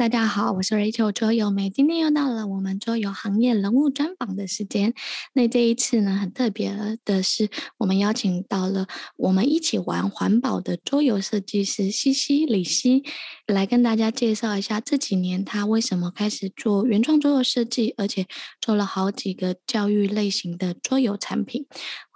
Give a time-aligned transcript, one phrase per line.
[0.00, 4.94] 大家好，我是 Rachel 桌游妹，今天又到了我们桌游行业人物专访的时间。
[5.34, 8.86] 那这一次呢，很特别的是，我们邀请到了
[9.18, 13.04] 我们一起玩环保的桌游设计师西西李西，
[13.46, 18.26] 来跟大家介绍一下这几年他为什么开始做原创桌游设计，而且
[18.58, 21.66] 做了好几个教育类型的桌游产品。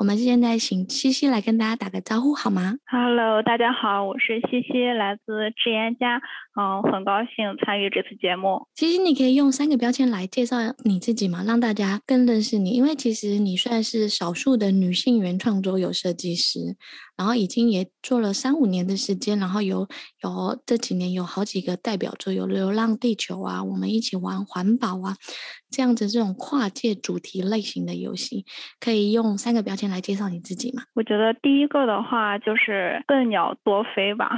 [0.04, 6.20] 我们现在请西西来跟大家打个招呼好吗？Hello，大家好，我是西西，来自智言家，
[6.60, 7.74] 嗯，很高兴参。
[7.74, 12.72] 参与这次节目，其实你可以用三个标签来介绍你自己吗，让大家更认识你。
[12.72, 16.76] 因为其实你算是少数的女性原创桌游设计师。
[17.16, 19.86] 然后已经也做了三五年的时间，然后有
[20.22, 25.14] 有这几年有好几个代表作，有《流浪地球》啊，我们一起玩环保啊，
[25.70, 28.44] 这样子这种跨界主题类型的游戏，
[28.80, 30.82] 可以用三个标签来介绍你自己吗？
[30.94, 34.36] 我觉得第一个的话就是笨鸟多飞吧，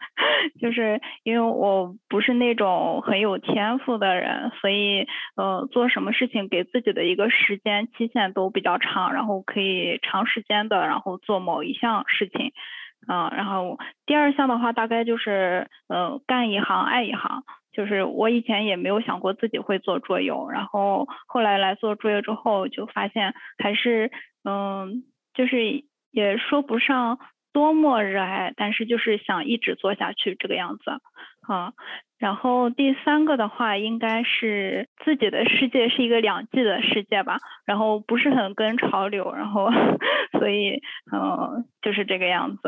[0.60, 12.02] 就是因为我不是那种很有天赋的人，所以呃做什么事情给自己的一个时间期限都比较长，然后可以长时间的然后做某一项。
[12.14, 12.52] 事情，
[13.06, 24.10] 嗯，然后第二项的话，大概就是，呃，干一行爱一行，就是我以前也没有想过自己会做桌游，然后后来来做桌游之后，就发现还是，
[24.44, 25.04] 嗯，
[25.34, 27.18] 就是也说不上
[27.52, 30.90] 多么热爱，但是就是想一直做下去这个样子，
[31.46, 31.72] 啊。
[32.16, 39.68] 然后第三个的话，应该是自己的世界是一个两季的世界吧，然后不是很跟潮流，然后
[40.38, 40.80] 所以
[41.12, 42.62] 嗯，就是这个样子。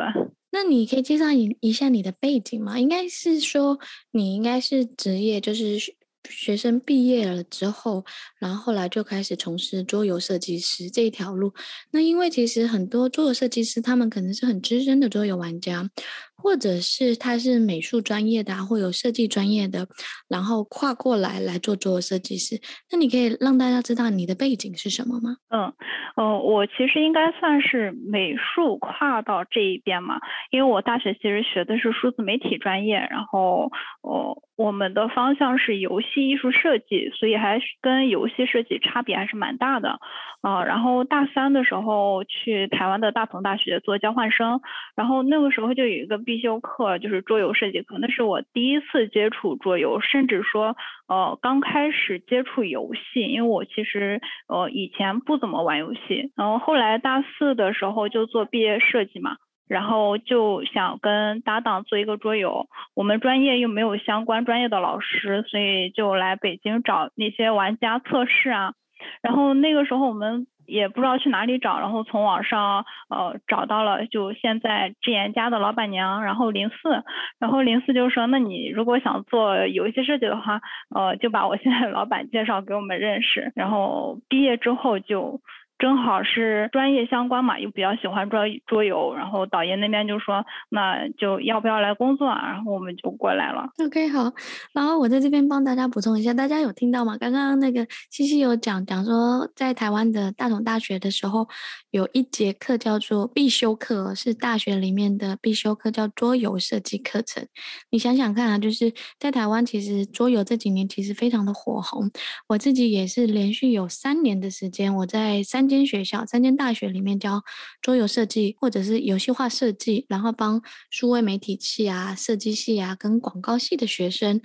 [0.50, 2.78] 那你可以介绍一一下你的背景吗？
[2.78, 3.78] 应该是说
[4.12, 5.94] 你应该是职业就是。
[6.28, 8.04] 学生毕业了之后，
[8.40, 11.54] 然后后来就开始从事桌游设计师这一条路。
[11.92, 15.88] 那因为其实很多桌游设计师，他们可能是很资深的桌游玩家，
[16.36, 19.86] 或者是他是美术专业的，或有设计专业的，
[20.28, 22.60] 然后跨过来来做桌游设计师。
[22.92, 25.36] 那你可以让大家知道你的背景是什么吗？
[25.50, 25.72] 嗯，
[26.16, 30.20] 呃，我其实应该算是美术跨到这一边嘛，
[30.50, 33.70] 因为我大学其实学的是数字媒体专业，然后
[34.02, 34.42] 哦。
[34.56, 39.98] 我们的方向是游戏艺术设计，所以还是跟游戏设计差别还是蛮大的，
[40.40, 44.62] 啊，然后大三的时候去台湾的大同大学做交换生，
[44.94, 50.76] 然后那个时候就有一个必修课就是桌游设计课，那是我第一次接触桌游，甚至说
[51.08, 59.36] 呃刚开始接触游戏，因为我其实呃以前不怎么玩游戏，然后后来大四的时候就做毕业设计嘛。
[59.68, 68.74] 然后就想跟搭档做一个桌游，我们专业又没有相关专业的老师，所以就来北京找那些玩家测试啊。
[69.22, 77.04] 然后那个时候我们也不知道去哪里找，然后从网上呃找到了就现在智妍家的老板娘，然后零四，
[77.38, 80.60] 然后零四就说，那你如果想做游戏设计的话，
[80.94, 83.52] 呃就把我现在老板介绍给我们认识。
[83.54, 85.40] 然后毕业之后就。
[85.78, 92.50] 正好是专业相关嘛，又比较喜欢桌桌游，然后导演那边就说，那就要不要来工作啊？
[92.50, 93.68] 然后我们就过来了。
[93.84, 94.32] OK，好，
[94.72, 97.18] 然后我在这边帮大家补充一下，大家有听到吗？
[97.18, 101.46] 刚刚那个西西有讲讲说，在台湾的大同大学的时候，
[101.90, 107.46] 有一节课叫做必修课，是大学里面的必修课，叫桌游设计课程。
[107.90, 112.10] 你想想看啊，就是在台湾，其实桌游这几年其实非常的火红。
[112.48, 115.65] 我自己也是连续有三年的时间，我在三。
[115.66, 117.42] 三间学校，三间大学里面教
[117.82, 124.40] 桌游设计，或者是游戏化设计，然后帮数位媒体系啊、设计系啊跟广告系的学生，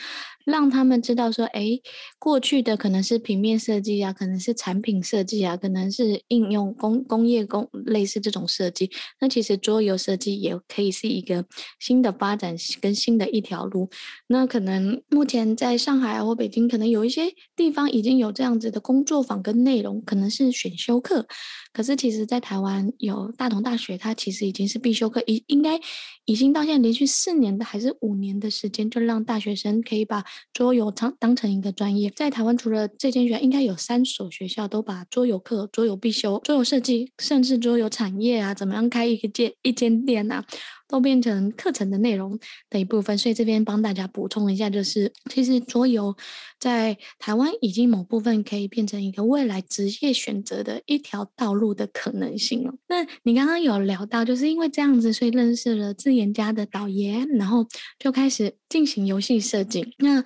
[0.46, 1.79] 让他们知道说，哎，
[2.19, 11.46] 过去的可能是平面设计啊，可能是产品设计啊，可能是应用工工业工类似这种设计，那其实桌游设计也可以是一个
[11.79, 13.90] 新的发展跟新的一条路。
[14.28, 21.28] 那可能目前在上海或北京，可能有一些地方已经有这样子的工作坊跟内容，可能是选修课。
[21.74, 25.79] 可是其实，在台湾有大同大学，它其实已经是必修课，应应该
[26.26, 30.23] 已经到现在连续四年的还是五年的时间，就让大学生可以把
[30.53, 32.09] 桌游当当成一个专业。
[32.16, 40.46] 在台湾，除了这间学校，应该有三所学校都把桌游课、桌游必修、桌游设计，甚至桌游产业啊，怎么样开一个间一间店啊。
[40.91, 42.38] 都变成课程的内容
[42.70, 46.14] 的一部分，所以这边帮大家补充一下，就是其实桌游
[46.59, 52.73] 在台湾已经某部分可以变成一个未来职业选择的一条道路的可能性了。
[52.90, 57.66] 那你刚刚有聊到，就是因为这样子，所以认识了自研家的导演，然后
[57.97, 59.96] 就开始进行游戏设计。
[59.99, 60.22] 那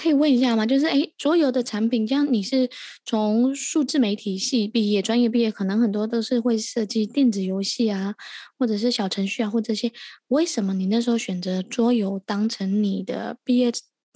[0.00, 0.64] 可以问一下吗？
[0.64, 2.70] 就是诶，桌游的产品，像你是
[3.04, 8.14] 从数字媒体系毕业，专业毕业，可能很多都是会设计电子游戏啊，
[8.58, 9.92] 或者是小程序啊，或这些。
[10.28, 13.70] 为什么你那时候选择桌游当成你的毕业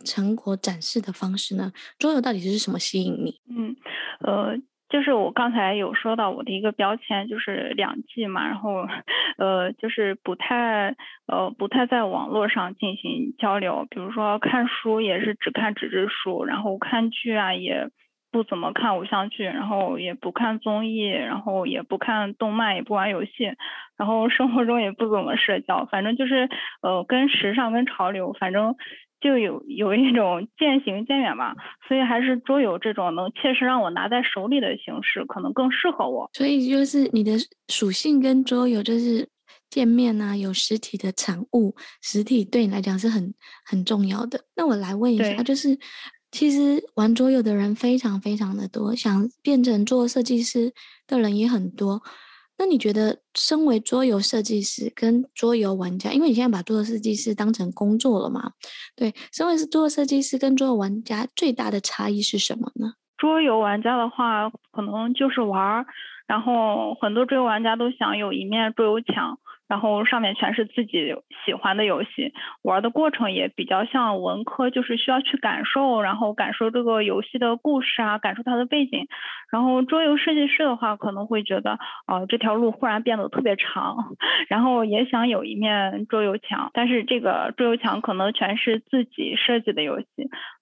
[0.04, 1.70] 成果展示的方式呢？
[1.98, 3.40] 桌游到底是什么吸引你？
[3.50, 3.76] 嗯，
[4.20, 4.56] 呃。
[4.94, 8.87] 就是我刚才有说到我的一个标签，就是两季嘛，然后，
[9.38, 10.94] 呃，就是不太，
[11.26, 13.88] 呃，不太在网络上进行交流。
[13.91, 17.88] 比如说看书也是只看纸质书，然后看剧啊也
[18.31, 23.52] 不怎么看偶像剧，然后也不看综艺，然后也不看动漫，也不玩游戏，
[23.99, 26.49] 然后生活中也不怎么社交，反正就是，
[26.82, 28.76] 呃，跟时尚跟潮流，反正。
[29.25, 31.55] 就有有一种渐行渐远嘛，
[31.88, 36.29] 所以还是桌游这种能切实让我拿在手里的形式可能更适合我。
[36.35, 37.32] 所以就是你的
[37.69, 39.26] 属性跟桌游就是
[39.71, 43.32] 见面啊，有实体的产物，实体对你来讲是很
[43.65, 44.38] 很重要的。
[44.55, 45.79] 那我来问一下，就是
[46.31, 50.71] 其实玩桌游的人非常非常的多，想变成做设计师
[51.06, 52.03] 的人也很多。
[52.56, 58.52] 那你觉得，身为桌游设计师跟桌游玩家，因为你现在把桌游设计师当成工作了嘛？
[58.94, 62.94] 对，身为是桌游设计师跟桌游玩家最大的差异是什么呢？
[63.16, 65.86] 桌游玩家的话，可能就是玩儿，
[66.26, 69.38] 然后很多桌游玩家都想有一面桌游墙。
[69.69, 71.14] 然后上面全是自己
[71.44, 72.32] 喜欢的游戏，
[72.62, 79.06] 玩的过程也比较像文科，就是需要去感受，然后感受这个游戏的故事啊，感受它的背景。
[79.50, 84.16] 然后桌游设计师的话，可能会觉得，啊、呃，这条路忽然变得特别长，
[84.49, 90.06] 然后也想有一面桌游墙，但是这个桌游墙可能全是自己设计的游戏，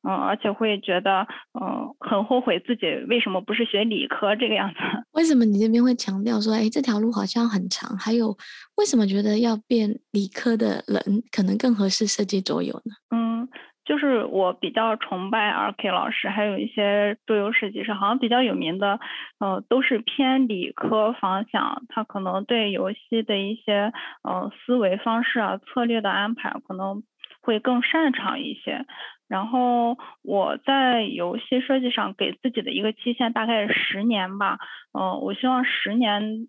[0.06, 1.26] 嗯，而且会觉得，
[1.58, 4.76] 嗯，很后悔自己为什么不是学理科这个样子。
[5.12, 7.96] 为什么你这边会强调说，哎，这条路好像很长？
[7.96, 8.36] 还有
[8.82, 9.06] 为什么？
[9.06, 12.92] 觉得要变理科的人可能更合适设计桌游呢？
[13.14, 13.48] 嗯，
[13.84, 18.98] 就是我比较崇拜 RK 老师，还有一些桌游设计师，好像比较有名的，
[19.38, 21.84] 呃，都是偏理科方向。
[21.88, 23.92] 他可能对游戏的一些
[24.24, 27.04] 呃思维方式啊、策略的安排可能
[27.40, 28.84] 会更擅长一些。
[29.28, 34.58] 然后我在游戏设计上给自己的一个期限大概十年吧。
[34.92, 36.48] 嗯、呃，我希望十年。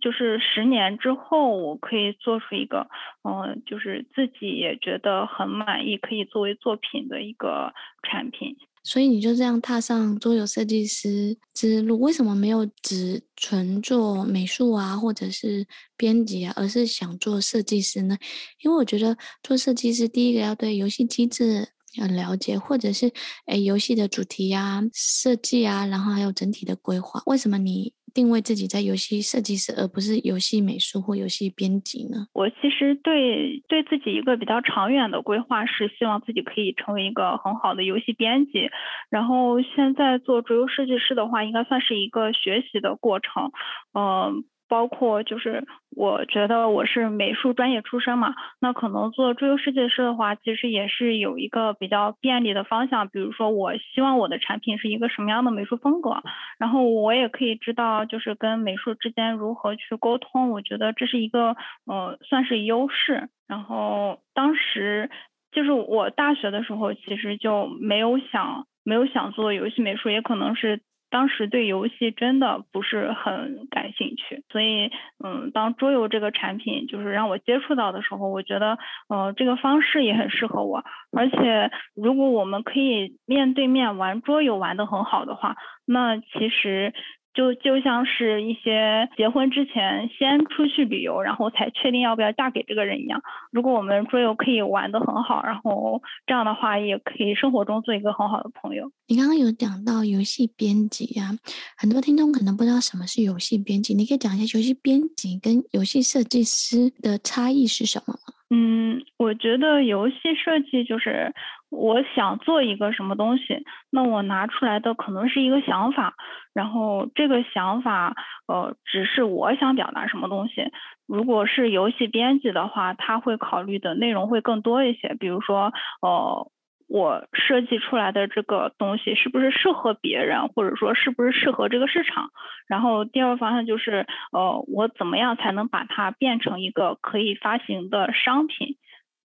[0.00, 2.88] 就是十年之后，我可以做出一个，
[3.22, 8.56] 嗯，就是自己也觉得很满意，可以作为作品的一个产品。
[8.82, 15.66] 所以你就这样踏上桌游设计师之路，为什么没有只纯做美术啊，或者是
[15.98, 18.16] 编辑啊，而是想做设计师呢？
[18.62, 21.68] 因为我觉得做设计师，第一个要对游戏机制
[21.98, 23.12] 要了解，或者是
[23.46, 27.22] 诶游戏的主题啊、设计啊，然后还有整体的规划。
[27.26, 27.92] 为什么你？
[28.12, 32.26] 定位自己在游戏设计师，而不是游戏美术或游戏编辑呢？
[32.32, 38.68] 我其实对对自己一个比较长远的规划是，希望自己可以成为一个很好的游戏编辑。
[39.10, 43.50] 然后现在做桌游设计师的话，应该算是一个学习的过程，
[43.94, 44.34] 嗯、呃。
[44.70, 53.08] 包括就是，我觉得我是美术专业出身嘛，那可能做桌游设计师的话，其实也是有一个比较便利的方向。
[53.08, 56.22] 比如说，我希望我的产品是一个什么样的美术风格，
[56.56, 60.50] 然后我也可以知道，就是跟美术之间如何去沟通。
[60.50, 61.56] 我觉得这是一个，
[61.86, 63.28] 呃，算是优势。
[63.48, 65.10] 然后当时
[65.50, 70.80] 就是我大学的时候，其实就没有想没有想做游戏美术，也可能是。
[71.10, 74.90] 当时对游戏真的不是很感兴趣，所以，
[75.22, 80.84] 嗯，当桌游这个产品就是让我接触到的时候，我觉得，呃，这个方式也很适合我。
[81.12, 86.94] 而且，如果我们可以面对面玩桌游玩得很好的话，那其实。
[87.32, 93.22] 就就像是一些结婚之前先出去旅游，然后才确定要不要嫁给这个人一样。
[93.52, 98.90] 如果我们桌游可以玩得很好，然后这样的话也可以生活中做一个很好的朋友。
[99.06, 101.30] 你刚刚有讲到游戏编辑啊，
[101.76, 108.34] 很多听众可能不知道什么是游戏编辑，你可以讲一下游戏编辑跟游戏设计师的差异是什么吗？
[108.52, 111.32] 嗯，我觉得游戏设计就是
[111.70, 116.14] 我想做一个什么东西，那我拿出来的可能是一个想法，
[116.52, 118.14] 然后这个想法，
[118.46, 120.70] 呃，只是我想表达什么东西。
[121.06, 125.72] 如果是游戏编辑的话，他会考虑的内容会更多一些，比如说，
[126.02, 126.50] 呃。
[126.92, 132.30] 我设计出来的这个东西是不是适合别人，或者说是不是适合这个市场？
[132.66, 138.74] 然后第二个方向就是，呃，我怎么样才能把它变成一个可以发行的商品？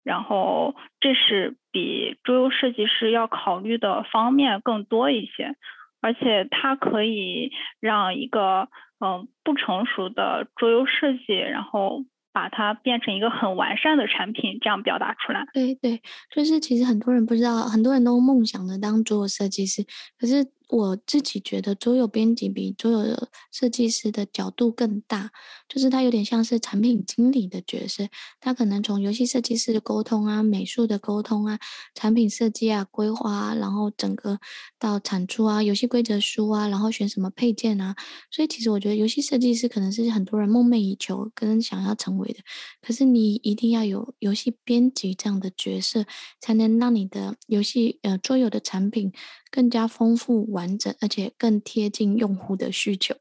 [0.06, 5.56] 然后这是比桌游设计师要考虑的方面更多一些，
[6.00, 8.68] 而且它可以让一个
[9.00, 12.04] 嗯、不成熟的桌游设计，然后。
[12.36, 15.46] 把它变成一个很完善的产品，这样表达出来。
[15.54, 19.82] 对对，就是其实很多人不知道，很多人都梦想着当桌游设计师，
[20.20, 25.30] 可是我自己觉得桌游编辑比桌游设计师的角度更大，
[25.68, 28.08] 就是他有点像是产品经理的角色，
[28.40, 31.58] 他可能从游戏设计师的沟通啊、美术的沟通啊、
[31.94, 34.40] 产品设计啊、规划啊，然后整个
[34.78, 37.94] 到产出啊、游戏规则书啊，然后选什么配件啊，
[38.30, 42.40] 所以其实我觉得游戏设计师可能是很多人梦寐以求跟想要成为的，
[42.82, 46.04] 可是你一定要有游戏编辑这样的角色，
[46.40, 49.12] 才能让你的游戏呃桌游的产品。
[49.50, 53.14] 更加丰富完整，而且更贴近用户的需求。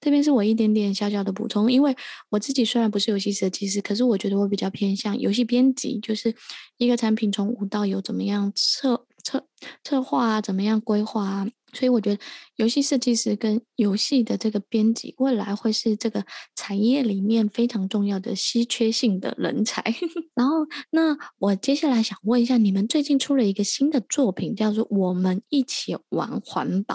[0.00, 1.96] 这边是我一点点小小的补充，因为
[2.30, 6.34] 我自己虽然不是游戏设计师，可是我觉得我比较偏向游戏编辑，就是
[6.78, 9.46] 一个产品从无到有怎么样策策
[9.82, 11.46] 策划啊，怎么样规划啊。
[11.74, 12.22] 所以我觉得
[12.56, 19.82] 游戏设计师跟游戏的这个编辑，未来会是这个产业里面非常重要的稀缺性的人才。
[20.34, 26.94] 然后，那我接下来想问一下，你们最近出了一个新的作品，叫做《我们一起玩环保》。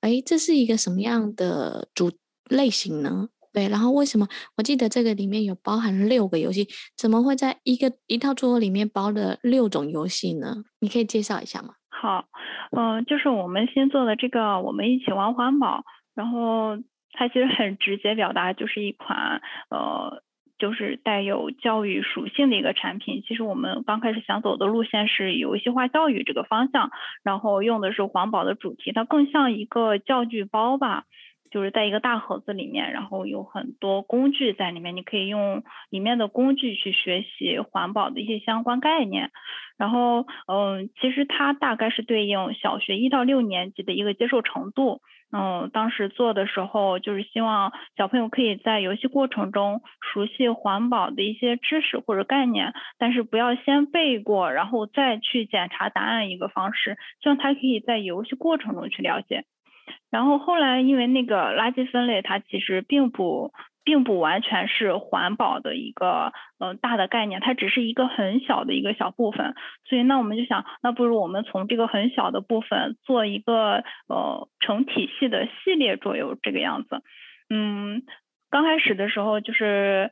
[0.00, 2.10] 哎，这是一个什么样的主
[2.48, 3.28] 类型呢？
[3.52, 10.62] 对，然后为什么我记得这个里面有包含六个游戏，怎么会在一个一套桌里面包了六种游戏呢？
[10.78, 11.74] 你可以介绍一下吗？
[12.00, 12.24] 好，
[12.74, 16.78] 嗯、就是我们新做的这个，我们一起玩环保，然后
[17.12, 20.22] 它其实很直接表达，就是一款呃，
[20.56, 23.22] 就是带有教育属性的一个产品。
[23.28, 26.90] 其实我们刚开始想走的路线是游戏化教育这个方向，
[27.22, 31.04] 然后用的是环保的主题，它更像一个教具包吧。
[31.50, 39.30] 就是在一个大盒子里面，然后有很多工具在里面，你可以用里面的工具去学习环保的一些相关概念。
[39.76, 45.00] 然后，嗯，其实它大概是对应小学一到六年级的一个接受程度。
[45.32, 49.80] 嗯，当时做的时候就是希望小朋友可以在游戏过程中
[50.12, 59.44] 熟悉环保的一些知识或者概念，但是不要先背过，然后再去检查答案一个方式，希望他可以在游戏过程中去了解。
[60.10, 63.52] 然后后来，因为那个垃圾分类，它其实并不
[63.84, 69.54] 并不完全是环保的一个呃大的概念，它只是一个很小的一个小部分。
[69.84, 77.02] 所以那我们就想，那不如我们从这个很小的部分做一个呃成体系的系列桌游这个样子。
[77.48, 78.02] 嗯，
[78.50, 80.10] 刚开始的时候就是。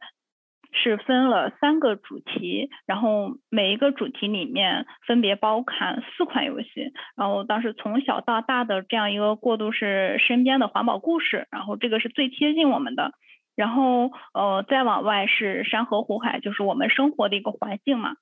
[0.71, 13.13] 是分了三个主题，然后每一个主题里面分别包含四款游戏，然后当时从小到大的这样一个过渡是身边的环保故事，然后这个是最贴近我们的，
[13.57, 18.17] 然后呃再往外是山河湖海，就是我们生活的一个环境嘛。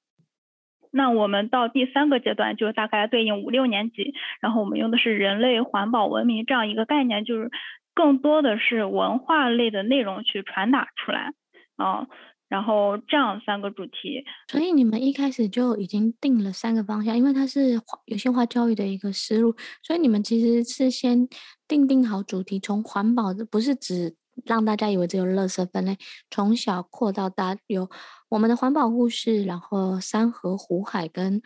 [0.93, 7.51] 那我们到第三个阶段就大概对应五六年级，然后我们用的是人类环保文明这样一个概念，就是
[7.93, 11.33] 更多的是文化类的内容去传达出来
[11.77, 12.07] 啊。
[12.49, 21.29] 然后这样三个主题，所以你们一开始就已经定了三个方向，因为它是游戏化教育的一个思路，所以你们其实是先
[21.67, 25.99] 定定好主题，从环保的不是只让大家以为只有垃圾分类，
[26.31, 27.91] 从小扩到大，有
[28.29, 31.43] 我们的环保故事，然后山河湖海跟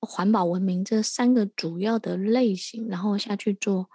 [0.00, 3.88] 环保文明这三个主要的类型，然后下去做。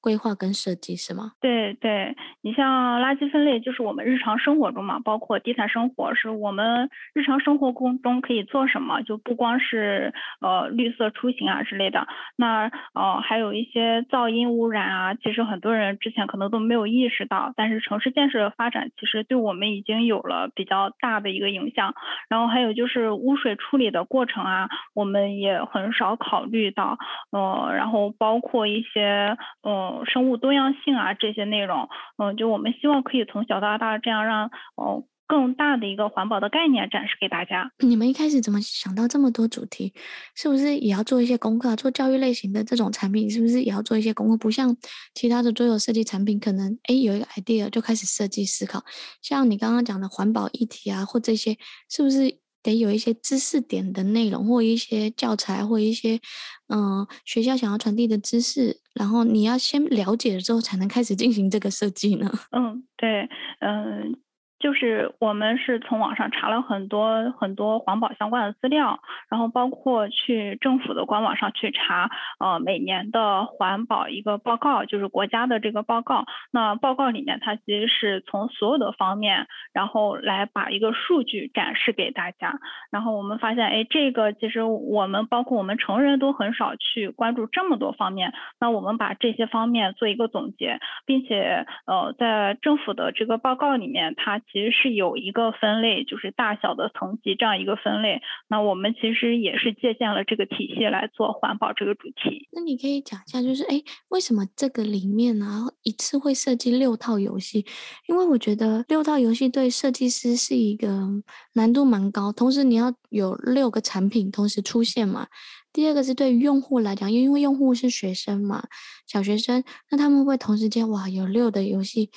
[0.00, 1.32] 规划跟设计是吗？
[1.40, 21.94] 对对，你像垃圾分类就是我们日常生活中嘛，包括低碳生活是我们日常生活中可以做什么，就不光是呃绿色出行啊之类的，那呃还有一些噪音污染啊，其实很多人之前可能都没有意识到，但是城市建设发展其实对我们已经有了比较大的一个影响。
[22.28, 26.96] 然后还有就是污水处理的过程啊，我们也很少考虑到，
[27.32, 29.89] 呃，然后包括一些呃。
[30.06, 37.70] 生物多样性啊，这些内容，嗯，就我们希望可以从小到大这样让，哦，更大的一个环保的概念展示给大家。
[37.78, 39.92] 你们一开始怎么想到这么多主题？
[40.34, 41.76] 是不是也要做一些功课？
[41.76, 44.36] 做教育类型的这种产品，是不是也要做一些功课？
[44.36, 44.76] 不像
[45.14, 48.82] 其他的桌游设计产品，可能诶有一个 idea 就开始设计思考。
[49.22, 51.56] 像你刚刚讲的环保议题啊，或这些，
[51.88, 52.38] 是不是？
[52.62, 56.20] 得有一些知识点的内容，或一些教材，或一些
[56.68, 62.30] 嗯、学校想要传递的知识，然后你要先了解了之后，才能开始进行这个设计呢。
[62.52, 63.28] 嗯，对，
[63.60, 64.20] 嗯。
[64.60, 69.00] 就是我们是从网上查了很多很多环保相关的资料，
[69.30, 76.26] 然后包括去政府的官网上去查，呃，每年的环保一个报告，就是国家的这个报告。
[76.52, 82.60] 那报告里面它其实是从所有的方面，然后来把一个数据展示给大家。
[82.90, 88.34] 然后我们发现，哎，这个其实我们包括我们成人都很少去关注这么多方面。
[88.60, 98.20] 那我们把这些方面做一个总结，并且呃，在政府的这个报告里面，它其实是有一个分类，就是大小的层级这样一个分类。
[98.48, 102.48] 那我们其实也是借鉴了这个体系来做环保这个主题。
[102.52, 107.64] 那你可以讲一下，就是哎，为什么这个里面呢、一次会设计六套游戏？
[108.08, 111.08] 因为我觉得六套游戏对设计师是一个
[111.54, 115.28] 难度蛮高，同时你要有六个产品同时出现嘛。
[115.72, 118.64] 第二个是对用户来讲，因为用户是学生嘛，
[119.06, 122.10] 小学生，那他们会同时间哇有六的游戏，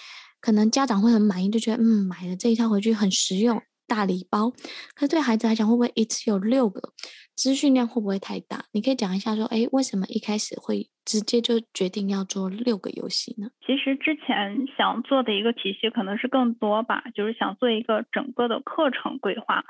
[0.43, 4.51] 可能家长会很满意，就觉得嗯买了这一套回去很实用，大礼包。
[4.93, 6.81] 可是对孩子来讲，会不会一次有六个？
[7.33, 8.65] 资讯量会不会太大？
[8.73, 13.47] 你可以讲一下说，哎，为什么一开始会直接就决定要做六个游戏呢？
[13.65, 19.63] 其实之前想做的一个体系可能是更多吧，就是想做一个整个的课程规划，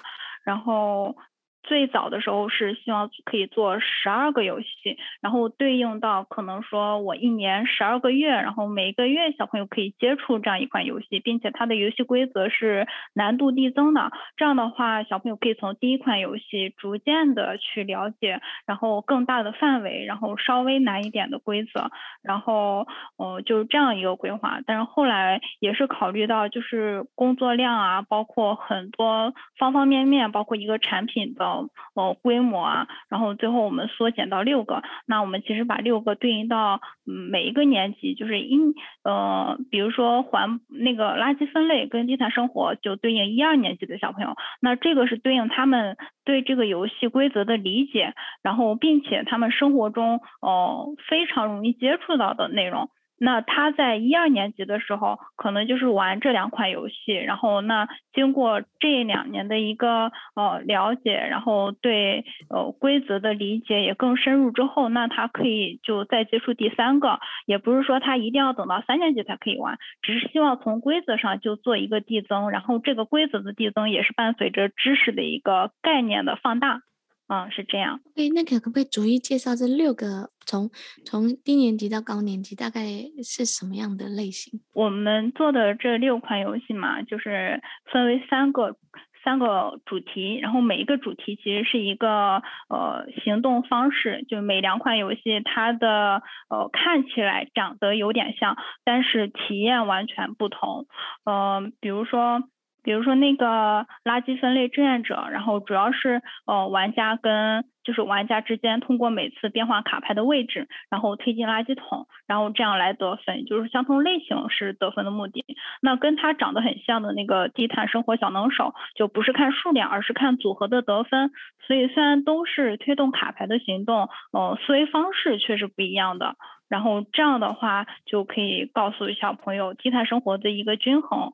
[0.43, 1.15] 然后。
[1.63, 14.11] 最早的时候是希望可以做十二个游戏，然后对应到可能说我一年十二个月，然后每个月小朋友可以接触这样一款游戏，并且它的游戏规则是难度递增的。
[14.35, 21.91] 这样的话，小朋友可以从第一款游戏逐渐的去了解，然后更大的范围，然后稍微难一点的规则，
[22.21, 24.59] 然后呃就是这样一个规划。
[24.65, 31.52] 但是后来也是考虑到就是工作量啊，包括很多方方面面，包括一个产品的。
[31.95, 34.81] 呃，规模啊，然后最后我们缩减到六个。
[35.05, 38.57] 那我们其实把六个对应到每一个年级，就是一
[39.03, 44.35] 呃，比如说环那个垃圾分类跟低碳生活就对应一二年级的小朋友。
[44.61, 52.89] 那这个是对应他们对这个游戏规则的理解，然后并且他们生活中哦、呃、非常容易接触到的内容。
[53.19, 76.81] 那他在一二年级的时候，可能就是玩这两款游戏，然后那经过这两年的一个呃了解，然后对呃规则的理解也更深入之后，那他可以就再接触第三个，也不是说他一定要等到三年级才可以玩，只是希望从规则上就做一个递增，然后这个规则的递增也是伴随着知识的一个概念的放大。
[77.27, 78.01] 嗯，是这样。
[78.15, 80.69] 哎，那个可不可以逐一介绍这六个从
[81.05, 82.81] 从低年级到高年级大概
[83.23, 84.59] 是什么样的类型？
[84.73, 87.61] 我们做的这六款游戏嘛，就是
[87.91, 88.75] 分为三个
[89.23, 100.87] 三个主题，然后每一个主题其实是一个呃行动方式，就每两款游戏它的呃看起来长得有点像，但是体验完全不同。
[101.23, 102.43] 嗯、呃，比如说。
[102.83, 115.43] 比如说那个垃圾分类志愿者，然后主要是呃玩家跟就是玩家之间通过每次变换卡牌的位置，然后推进垃圾桶，然后这样来得分，就是相同类型是得分的目的。
[115.81, 121.31] 那跟它长得很像的那个低碳生活小能手，就不是看数量，而是看组合的得分。
[121.65, 126.35] 所以虽然都是推动卡牌的行动，呃，思维方式却是不一样的。
[126.69, 131.33] 然后这样的话就可以告诉小朋友低碳生活的一个均衡。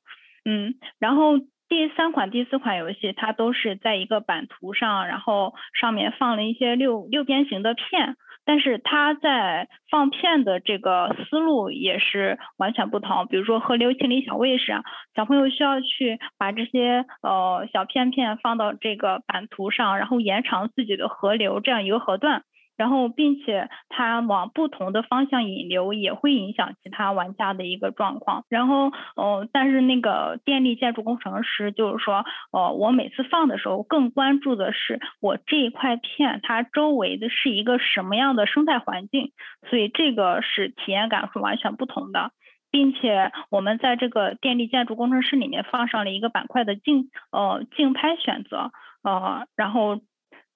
[0.49, 13.27] 嗯，然后第三款、第四款游戏，它都是在一个版图上，然后上面放了一些六六边形的片，但是它在放片的这个思路也是完全不同。
[13.27, 14.81] 比如说河流清理小卫士啊，
[15.15, 22.41] 小朋友需要去把这些呃小片片放到这个版图上，然后延长自己的河流这样一个河段。
[22.79, 28.45] 然后，并且它往不同的方向引流，也会影响其他玩家的一个状况。
[28.47, 39.33] 然后，呃，但是那个电力建筑工程师就是说，呃，我每次放的时候，更关注的是我这一块片它周围的是一个什么样的生态环境，
[39.69, 42.31] 所以这个是体验感是完全不同的。
[42.71, 50.01] 并且我们在这个电力建筑工程师里面放上了一个板块的竞呃竞拍选择，呃，然后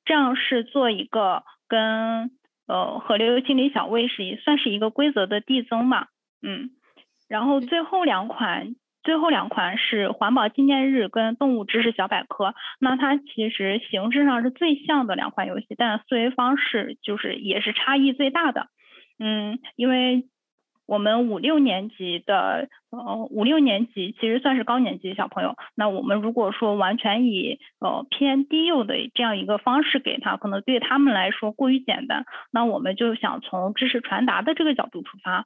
[0.05, 1.43] 这样是做一个。
[1.65, 2.29] 跟
[2.67, 6.05] 呃河流清理小卫士也算是一个规则的递增嘛，
[6.43, 6.69] 嗯，
[7.27, 18.67] 然后最后两款，最后两款是环保纪念日跟动物知识小百科，那它其实形式上是最像的两款游戏，但思维方式就是也是差异最大的，
[19.17, 20.27] 嗯，因为。
[20.85, 25.55] 我们五六年级的，呃，五六年级其实算是高年级小朋友。
[25.75, 32.25] 那我们如果说完全以呃偏低幼的这样一个方式给他，可能对他们来说过于简单。
[32.51, 35.45] 那我们就想从知识传达的这个角度出发，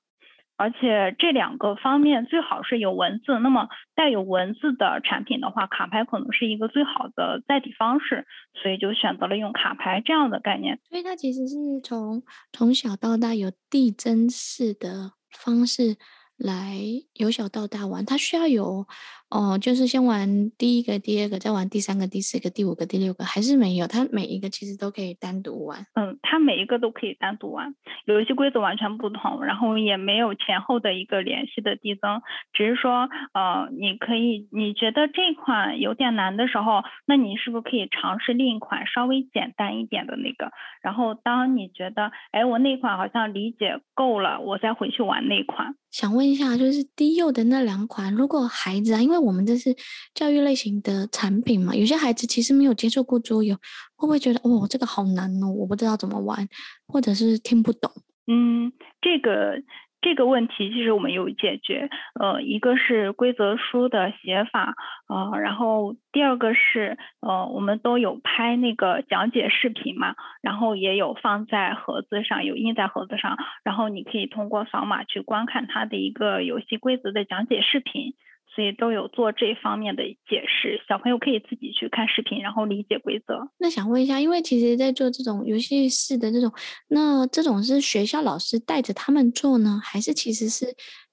[0.58, 3.38] 而且这两个方面最好是有文字。
[3.38, 10.80] 那么带有文字的产品的话，卡牌可能是一个最好的载体方式，所以就选择了用卡牌这样的概念。
[10.89, 15.17] 所以它其实是从从小到大有递增式的。
[15.38, 15.97] 方式
[16.36, 16.78] 来
[17.13, 18.88] 由小到大玩，他需要有
[19.30, 23.86] 哦，就是先玩第一个、第二个，再玩第三个、第四个、第五个、第六个，还是没有？
[23.86, 25.86] 它每一个其实都可以单独玩。
[25.96, 32.22] 嗯，它每一个都可以单独玩，游戏规则完全不同，然后也没有前后的一个联系的递增，
[32.54, 40.52] 只是说，呃，你可以，你觉得这款有点难的时候，那你是不是可以尝试另一款稍微简单一点的那个？
[40.82, 45.76] 然后当你觉得，哎，我那款好像理解够了，我再回去玩那款。
[45.90, 49.76] 想问一下，就是低幼的那两款，如果孩子啊，因为我们这是
[50.14, 53.56] 教育类型的产品嘛，有些孩子其实没有接触过桌游，
[53.96, 56.48] 会不会觉得哦，这个好难哦，我不知道怎么玩，
[56.88, 57.92] 或者是听不懂？
[58.28, 59.62] 嗯，这个。
[60.00, 64.76] 这个问题其实我们有解决，呃，一个是规则书的写法，
[65.10, 78.14] 呃，然后第二个是，呃，我们都有拍那个讲解视频嘛，然后也有放在盒子上，有印在盒子上，然后你可以通过扫码去观看它的一个游戏规则的讲解视频。
[78.58, 83.48] 所以都有做这方面的解释，小朋友可以自己去看视频，然后理解规则。
[83.60, 86.52] 那想问一下，因为其实，在做这种游戏式的这种，
[86.89, 90.65] 那这种是学校老师带着他们做呢，还是其实是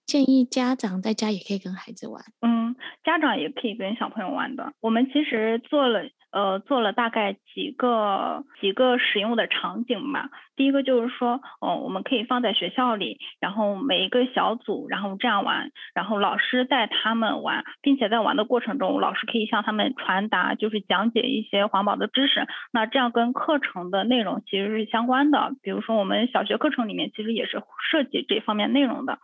[0.07, 2.24] 建议家长在家也可以跟孩子玩？
[2.40, 4.72] 嗯，家长也可以跟小朋友玩的。
[4.80, 6.09] 我们其实做了。
[6.35, 10.30] 呃，做了大概几个几个使用的场景嘛。
[10.57, 22.47] 第一个就是说，呃，我们可以放在学校里，然后每一个小组，然后这样玩，然后老师带他们玩，并且在玩的过程中，老师可以向他们传达，就是讲解一些环保的知识。
[22.73, 25.53] 那这样跟课程的内容其实是相关的。
[25.62, 29.19] 比如说，我们小学课程里面其实也是涉及这方面内容的。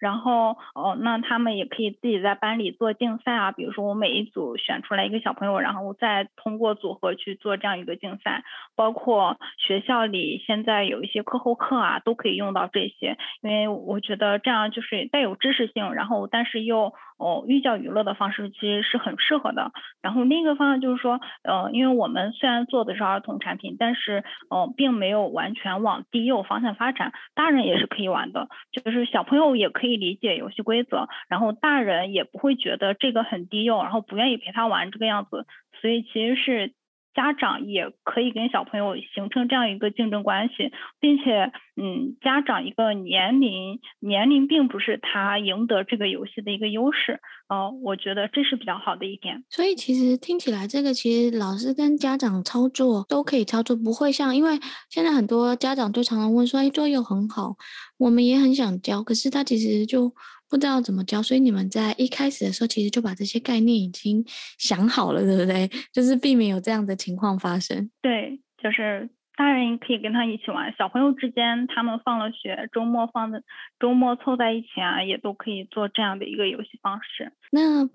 [0.00, 8.42] 然后哦，那他们也可以自己在班里做竞赛啊，比如说我每一组选出来一个小朋友，然后再通过组合去做这样一个竞赛。
[8.74, 19.70] 包括学校里现在在有一些课后课啊，都可以用到这些，因为我觉得这样就是带有知识性，然后但是又哦寓教于乐的方式，其实是很适合的。
[20.00, 29.70] 然后另一个方案就是说，呃，因为我们虽然做的是儿童产品，但是呃并没有完全往低幼方向发展，大人也是可以玩的，就是小朋友也。
[29.74, 35.48] 可以理解游戏规则，然后大人也不会觉得这个很低幼，然后不愿意陪他玩这个样子，
[35.80, 36.72] 所以其实是
[37.14, 49.44] 家长也可以跟小朋友形成这样一个竞争关系，并且，嗯，家长一个年龄年龄并不是他赢得这个游戏的一个优势，呃，我觉得这是比较好的一点。
[49.50, 57.56] 所以其实听起来，这个其实老师跟家长操作都可以操作，不会像因为现在很多家长都常常问说，哎，作业很好。
[57.98, 60.08] 我们也很想教，可是他其实就
[60.48, 64.24] 不知道怎么教，所以你们在一开始的时候，其实就把这些概念已经
[64.58, 65.70] 想好了，对不对？
[65.92, 67.90] 就是避免有这样的情况发生。
[68.02, 73.42] 对，就是大人也可以跟他一起玩，小朋友之间他们放了学，周末放的
[73.78, 77.32] 周末凑在一起啊，也都可以做这样的一个游戏方式。
[77.50, 77.88] 那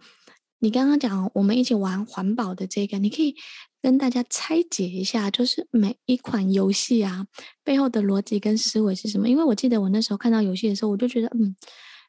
[0.59, 3.35] 你刚刚讲我们一起玩环保的这个，你可以。
[3.81, 7.25] 跟大家拆解一下，就是每一款游戏啊
[7.63, 9.29] 背后的逻辑跟思维是什么？
[9.29, 11.55] 因为我记得我那时候看到游戏的时候，我就觉得，嗯，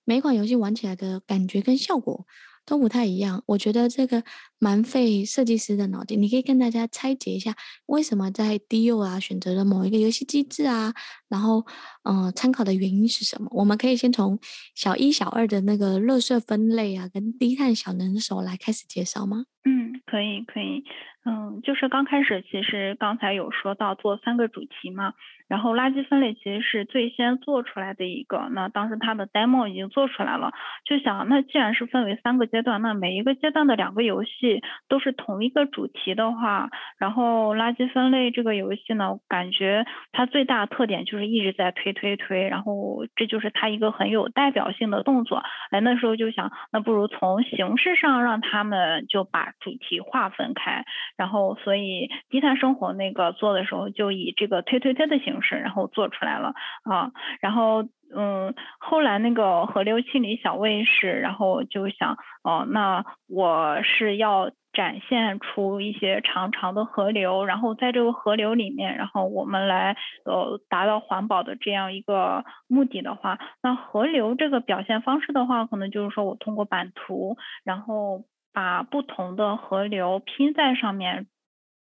[0.05, 2.27] 每一款游戏玩起来的感觉跟效果
[2.66, 3.42] 都不太一样。
[3.46, 4.23] 我觉得这个
[4.59, 6.20] 蛮费设计师的脑筋。
[6.20, 7.55] 你可以跟大家拆解一下，
[7.87, 10.92] 为什么在低幼啊选择了某一个游戏机制啊？
[11.29, 11.64] 然后，
[12.05, 13.49] 嗯、参考的原因是什么？
[13.53, 14.38] 我们可以先从
[14.75, 19.44] 小一、小二的那个垃圾分类啊，跟低碳小能手来开始介绍吗？
[19.64, 20.85] 嗯，可以，可以。
[21.27, 25.12] 嗯，就是刚开始，其实刚才有说到做三个主题嘛，
[25.49, 30.51] 然后垃圾分类其实是最先做出来的一个，那当时它的 demo 已经做出来了，
[30.87, 50.84] 就想那既然是分为三个阶段，那每一个阶段的两个游戏都是同一个主题的话，然后垃圾分类这个游戏呢，感觉它最大特点就是一直在推推推，然后这就是它一个很有代表性的动作，哎，那时候就想，那不如从形式上让他们就把主题划分开。
[51.16, 57.12] 然后，所以低碳生活那个做的时候，就以这个推推推的形式，然后做出来了啊。
[57.40, 57.84] 然后，
[58.14, 78.25] 嗯，后来那个河流清理小卫士，然后就想，哦，那我是要展现出一些长长的河流，然后在这个河流里面，然后我们来呃达到环保的这样一个目的的话，那河流这个表现方式的话，可能就是说我通过版图，然后。
[78.53, 81.29] 把不同的河流拼在上面，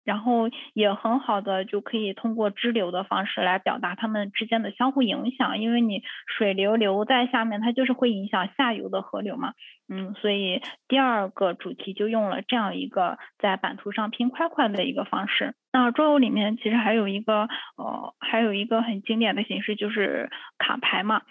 [0.07, 6.01] 然后也很好的就可以通过支流的方式来表达它们之间的相互影响，因为你
[6.37, 9.51] 水流流在下面，它就是会影响下游的河流嘛。
[9.89, 15.55] 嗯，所以第二个主题就用了这样一个在版图上拼块块的一个方式。
[15.73, 21.21] 那桌游里面其实还有一个呃，还有一个很经典的形式就是卡牌嘛。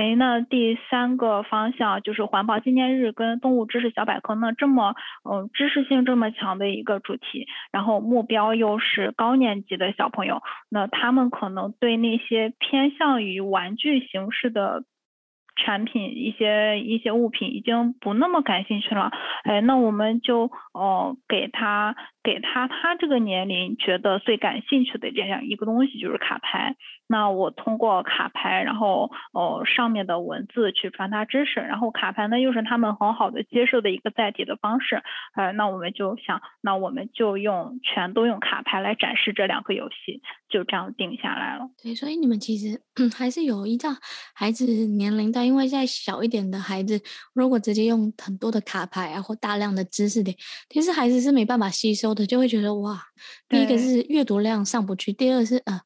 [0.00, 4.94] 哎，那第三个方向就是环保纪念日跟动物知识小百科，那这么
[5.28, 14.84] 嗯知识性这么强的一个主题，然后目标又是高年级的小朋友，那他们可能对那些偏向于玩具形式的。
[15.56, 19.10] 产品一些一些物品已经不那么感兴趣了，
[19.42, 26.76] 哎，那我们就哦给他给他他这个年龄觉得最感兴趣的这样一个东西就是卡牌。
[27.06, 35.02] 那我通过卡牌，然后哦上面的文字去传达知识，然后卡牌呢又是他们很好的接受的一个载体的方式，
[35.34, 41.68] 呃，那我们就想，那我们就用全都用卡牌来展示这两个游戏，就这样定下来了。
[41.82, 42.80] 对，所以你们其实
[43.16, 43.88] 还是有依照
[44.32, 47.00] 孩子年龄段，因为在小一点的孩子，
[47.34, 50.36] 如果直接用很多的卡牌啊或大量的知识点，
[50.68, 53.02] 其实孩子是没办法吸收的，就会觉得哇，
[53.48, 55.80] 第一个是阅读量上不去，第二是呃。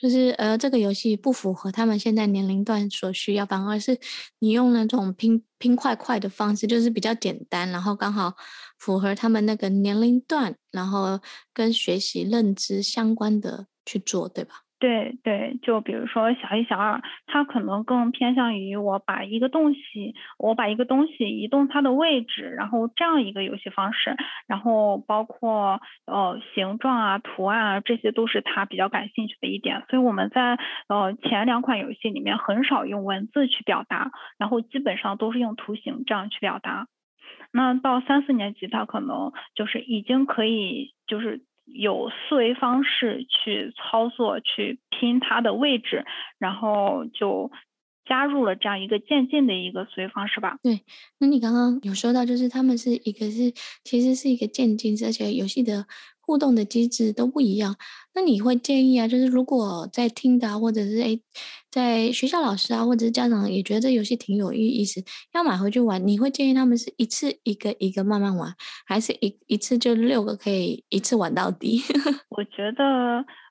[0.00, 3.98] 就是呃，这个游戏不符合他们现在年龄段所需要，反而是
[4.38, 8.34] 你用那种拼拼块块的方式，就是比较简单，然后刚好
[8.78, 11.20] 符合他们那个年龄段，然后
[11.52, 14.62] 跟学习认知相关的去做，对吧？
[14.80, 24.16] 对对，就比如说小一、小二，他可能更偏向于我把一个东西，我把一个东西移动它的位置，然后这样一个游戏方式，
[24.48, 29.84] 然后包括呃形状啊、图案啊，这些都是他比较感兴趣的一点。
[29.90, 30.56] 所以我们在
[30.88, 36.86] 呃前两款游戏里面很少用文字去表达，然后基本上都是用图形这样去表达。
[37.52, 41.42] 那到三四年级，他可能就是已经可以就是。
[41.74, 46.04] 有思维方式去操作，去拼它的位置，
[46.38, 47.50] 然后就
[48.04, 50.58] 加入了这样一个渐进的一个思维方式吧。
[50.62, 50.80] 对，
[51.18, 53.52] 那你刚刚有说到，就是他们是一个是
[53.84, 55.86] 其实是一个渐进，这些游戏的。
[56.30, 57.74] 互动的机制都不一样，
[58.14, 59.08] 那你会建议啊？
[59.08, 61.20] 就是如果在听的，或者是诶，
[61.72, 65.02] 在学校老师啊，或者是家长也觉得这游戏挺有意思，
[65.34, 68.54] 要买回去玩，你会建议他们是一次一个一个慢慢玩，
[68.86, 71.82] 还是一一次就六个可以一次玩到底？
[72.30, 72.84] 我觉得，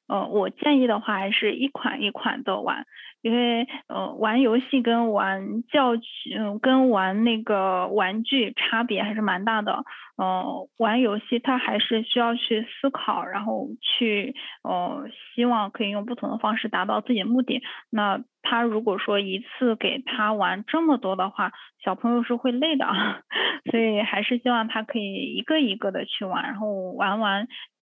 [0.08, 2.86] 呃，我建议的话，还是一款一款的玩。
[3.22, 9.84] 因为呃，玩游戏跟玩教具，嗯、跟玩那个玩具差别还是蛮大的。
[10.18, 15.06] 呃，玩游戏它还是需要去思考，然后去呃，
[15.36, 17.62] 希望可以用不同的方式达到自己的目的。
[17.90, 21.52] 那他如果说一次给他玩这么多的话，
[21.84, 22.86] 小朋友是会累的，
[23.72, 27.48] 所以还是希望他可以一个一个的去玩，然后玩完。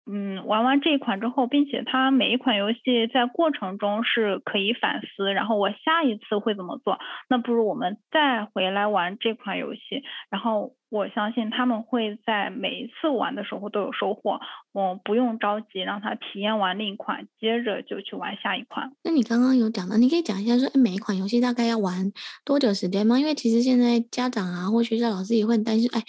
[0.06, 6.98] 嗯，玩完这一款之后，并且它每一款游戏在过程中是可以反思，然后我下一次会怎么做？
[7.28, 10.72] 那不如我们再回来玩这款游戏，然后。
[10.94, 14.38] 我相信他们会在每一次玩的时候都有收获，
[14.70, 18.92] 我不用着急让他体验完另一款，接着就去玩下一款。
[19.02, 22.12] 那你刚刚有讲到，你可以讲一下说，诶，每一款游戏大概要玩
[22.44, 23.18] 多久时间吗？
[23.18, 26.00] 因为其实现在家长啊或学校老师也会很担心，哎，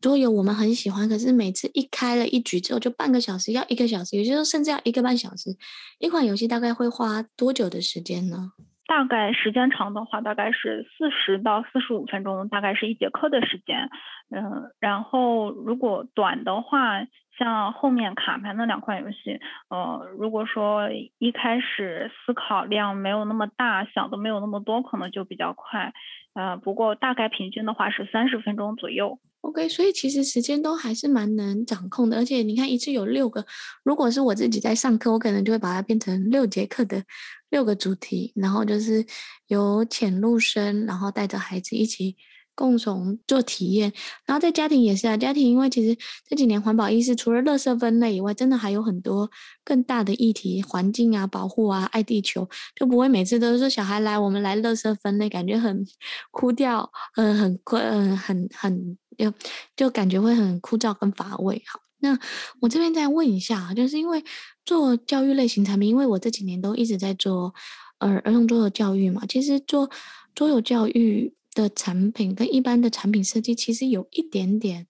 [0.00, 5.54] 桌游我们很喜欢，可是每次一开了一局之后就半个小时，要一个小时，有些时候甚至要一个半小时。
[5.98, 8.52] 一款游戏大概会花多久的时间呢？
[8.90, 13.88] 大概时间长的话，大概是四十到四十五分钟，大概是一节课的时间。
[14.30, 17.06] 嗯，然后如果短的话，
[17.38, 25.92] 像后面卡牌那两款游戏，呃，如果说一开始思考量没有那么大，想的没有那么多，可能就比较快。
[26.34, 29.20] 呃，不过大概平均的话是三十分钟左右。
[29.42, 33.44] OK，所以其实时间都还是蛮能掌控的，而且你看一次有六个，
[33.82, 37.04] 如果是我自己在上课，我可能就会把它变成六节课的。
[37.50, 39.04] 六个主题，然后就是
[39.48, 42.14] 由浅入深，然后带着孩子一起
[42.54, 43.92] 共同做体验。
[44.24, 45.98] 然后在家庭也是啊，家庭因为其实
[46.28, 49.28] 这几年环保意识除了垃圾分类以外，真的还有很多
[49.64, 55.84] 更大的议题，环境啊、保护啊、爱地球，就不会每次都是说小孩来，我们来垃圾分类，感觉很
[56.30, 59.32] 枯燥，嗯，很困，嗯，很很就
[59.76, 61.62] 就感觉会很枯燥跟乏味。
[61.66, 62.18] 好，那
[62.60, 64.24] 我这边再问一下，就是因为。
[64.66, 67.52] 做教育类型产品，因为我这几年都一直在做，
[67.98, 69.24] 儿，儿童桌游教育嘛。
[69.26, 69.90] 其实做
[70.32, 74.86] 桌游教育的产品跟一般的产品设计其实有一点点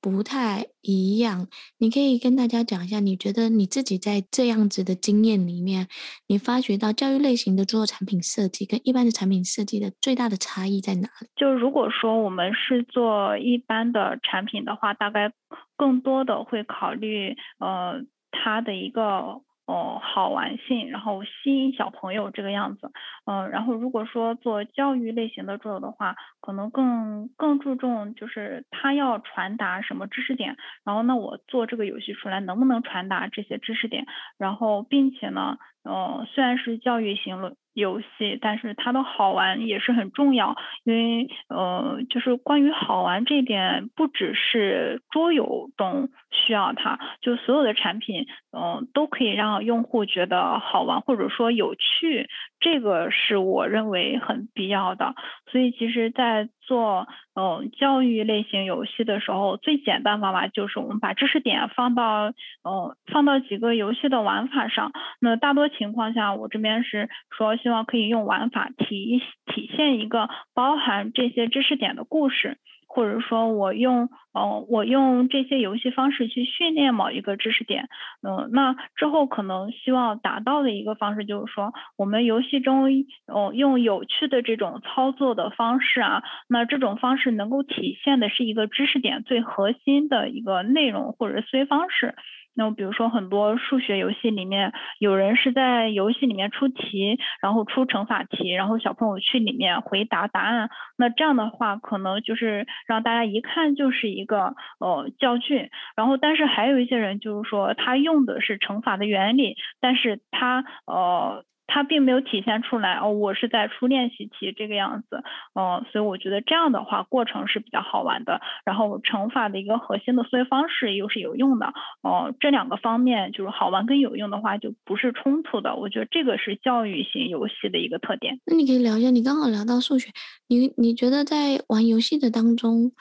[0.00, 1.48] 不太一样。
[1.78, 5.88] 你可以跟大家讲一下，你觉得你自己在这样子的经验里面，
[6.26, 11.28] 你发觉到教育类型的做产品设计跟一般的产品设计的最大的差异在哪里？
[11.36, 15.32] 就如果说我们是做一般的产品的话，大概
[15.76, 18.04] 更多的会考虑，呃。
[18.30, 22.90] 它的一个哦好玩性，然后吸引小朋友这个样子，
[23.26, 34.06] 嗯、呃，然后如果说做教育类型的桌游的话，可能更更注重就是它要传达什么知识点，然后那我做这个游戏出来能不能传达这些知识点，
[34.38, 37.54] 然后并且呢，呃，虽然是教育型。
[37.74, 52.28] 游戏，但是它的好玩也是很重要，因为呃，就是关于好玩这点，不只是桌游中需要它，就所有的产品，嗯、都可以让用户觉得好玩或者说有趣，
[52.60, 55.14] 这个是我认为很必要的。
[55.50, 64.92] 所以其实，在做嗯、教育类型游戏的时候，最简单方法就是我们把知识点放到嗯、放到几个游戏的玩法上。
[65.20, 67.58] 那大多情况下，我这边是说。
[67.58, 72.56] 希望可以用玩法体体现一个包含这些知识点的故事，
[72.88, 77.88] 或者说我用呃我用这些游戏方式去训练某一个知识点，
[78.22, 82.88] 嗯、那之后可能希望达到的一个方式就是说，我们游戏中
[83.26, 92.14] 哦、用有趣的这种操作的方式啊，那这种方式能够体现的是一个知识点最核心的一个内容或者思维方式。
[92.58, 100.68] 那比如说很多数学游戏里面，有人是在游戏里面出题，然后出乘法题，然后小朋友去里面回答答案。
[100.96, 105.70] 那这样的话，可能就是让大家一看就是一个呃教具。
[105.94, 111.44] 然后，但是还有一些人就是说，他用的是乘法的原理，但是他呃。
[111.68, 115.22] 它并没有体现出来哦，我是在出练习题这个样子，
[115.54, 118.40] 嗯，所以我觉得这样的话过程是比较好玩的。
[118.64, 125.76] 然后乘法的一个核心的思维方式又是有用的，哦，这两个方面就是好玩跟有用的话就不是冲突的。
[125.76, 128.40] 我觉得这个是教育型游戏的一个特点。
[128.46, 130.10] 那你可以聊一下，你刚好聊到数学，
[130.48, 132.92] 你你觉得在玩游戏的当中，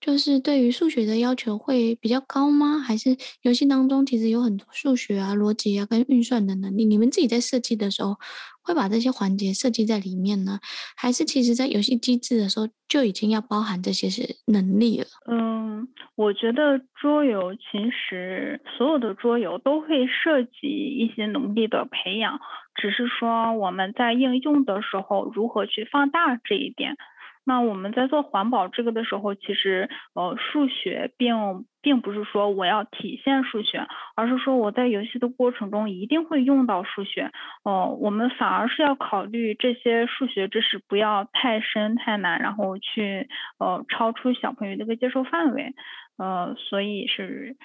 [0.00, 2.78] 就是对于数学的要求会比较高吗？
[2.78, 6.84] 还是游戏当中其实有很多数学啊、逻辑啊跟运算的能力？
[6.84, 8.16] 你们自己在设计的时候
[8.62, 10.58] 会把这些环节设计在里面呢？
[10.96, 15.06] 还是其实在游戏机制的时候就已经要包含这些是能力了？
[15.28, 22.38] 嗯，我觉得桌游其实所有的桌游都会涉及一些能力的培养，
[22.74, 26.96] 只是说我们在应用的时候如何去放大这一点。
[27.46, 37.30] 那我们在做环保这个的时候，其实呃数学并并不是说我要体现数学，而是说我在游戏的过程中一定会用到数学。
[37.62, 43.28] 哦、呃，我们反而是要考虑这些数学知识不要太深太难，然后去
[43.60, 45.72] 呃超出小朋友的一个接受范围。
[46.18, 47.56] 呃，所以是。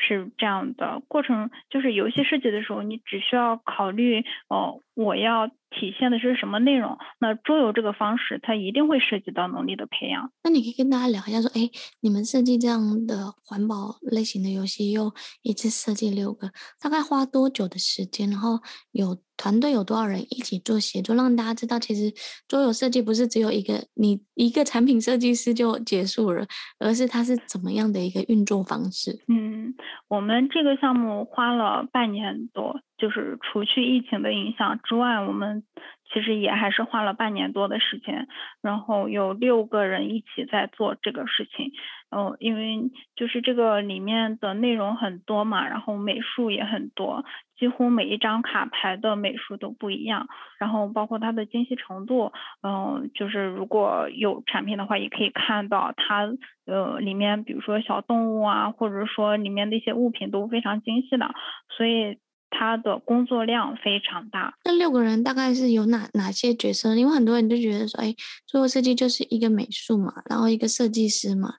[0.00, 6.98] 是这样的过程，就是游戏设计的时候，你只需要考虑哦，我要体现的是什么内容。
[7.18, 10.32] 那桌游这个方式，它一定会涉及到能力的培养。
[10.42, 16.50] 那你可以跟大家聊一下，说，哎，你们设计这样的环保类型的游戏，又一次设计六个，
[16.80, 18.28] 大概花多久的时间？
[18.30, 18.60] 然后
[18.92, 19.18] 有。
[19.38, 22.12] 团队有多少人一起做协作，让大家知道，其实
[22.46, 26.44] 桌游设计不是只有一个你一个产品设计师就结束了，
[26.78, 29.18] 而是它是怎么样的一个运作方式。
[29.28, 29.72] 嗯，
[30.08, 35.64] 我们这个项目花了半年多，就是除去疫情的影响之外，我们。
[36.12, 38.28] 其实也还是花了半年多的时间，
[38.62, 41.72] 然后有六个人一起在做这个事情。
[42.10, 47.26] 嗯，因为就是这个里面的内容很多嘛，然后美术也很多，
[47.58, 50.26] 几乎每一张卡牌的美术都不一样，
[50.58, 56.32] 然后包括它的精细程度，嗯，就是如果有产品的话，也可以看到它
[56.64, 61.34] 呃里面，比如说小动物啊，或者说里面的一些物品都非常精细的，
[61.76, 62.18] 所以。
[62.50, 64.54] 他的工作量非常大。
[64.64, 66.94] 那六个人大概是有哪哪些角色？
[66.96, 68.14] 因为很多人就觉得说，哎，
[68.46, 71.54] 做设计就是一个美术嘛，然后一个设计师嘛。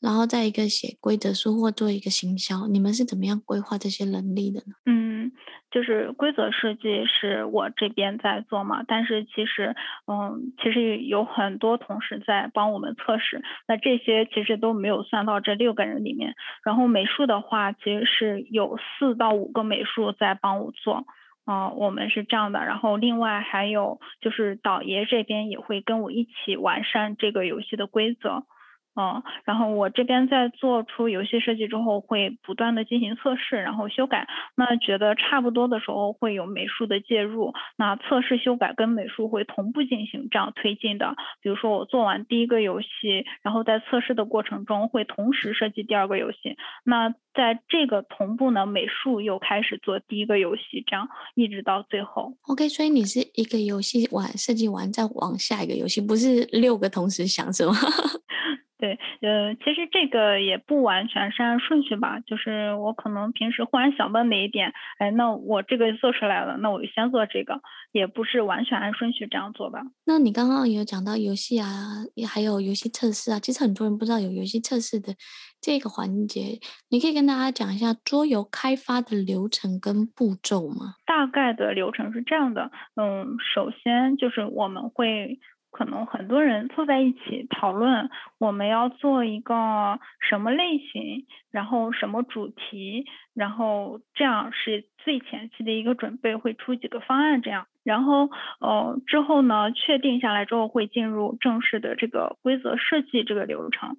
[0.00, 4.74] 然后再一个写规则书或做一个行销，你们是怎么样规划这些能力的呢？
[4.86, 5.32] 嗯，
[5.72, 9.74] 就是规则设计是我这边在做嘛，但是其实，
[10.06, 16.34] 嗯，其实有很多同事在帮我们测试，那这些其实都没有算到这六个人里面。
[16.62, 21.06] 然后美术的话，其实是有四到五个美术在帮我做，
[21.44, 22.60] 啊、嗯，我们是这样的。
[22.60, 28.44] 然后另外还有就是导爷这边也会跟我一起完善这个游戏的规则。
[29.00, 34.26] 嗯，然后我这边在做出游戏设计之后，会不断的进行测试，然后修改。
[34.56, 37.54] 那觉得差不多的时候，会有美术的介入。
[37.76, 41.14] 那测试、修改跟美术会同步进行，这样推进的。
[41.40, 46.56] 比如说我做完第一个游戏，然后在测试的过程中，会同时设计第二个游戏。
[46.82, 52.34] 那在这个同步呢，美术又开始做第一个游戏，这样一直到最后。
[52.48, 57.74] OK，所以你是一个游戏完设计完，再往下一个游戏，不是六个同时想是吗？
[58.78, 67.60] 对，呃，其实这个也不完全是按顺序吧，就是我可能平时忽然想到哪一点，哎，那我这个做出来了，那我就先做这个，
[67.90, 69.82] 也不是完全按顺序这样做吧。
[70.06, 75.12] 那你刚刚有讲到游戏啊，也还有游戏测试啊，其实很多人不知道有游戏测试的
[75.60, 80.94] 这个环节，你可以跟大家讲一下桌游开发的流程跟步骤吗？
[81.04, 85.40] 大概的流程是这样的，嗯，首先就是我们会。
[85.70, 93.04] 可能很多人坐在一起讨论，我们要做一个什么类型，然后什么主题，
[93.34, 103.96] 然后这样是最前期的一个准备，会出几个方案这样，然后呃之后呢，确定下来之后会进入正式的这个规则设计这个流程。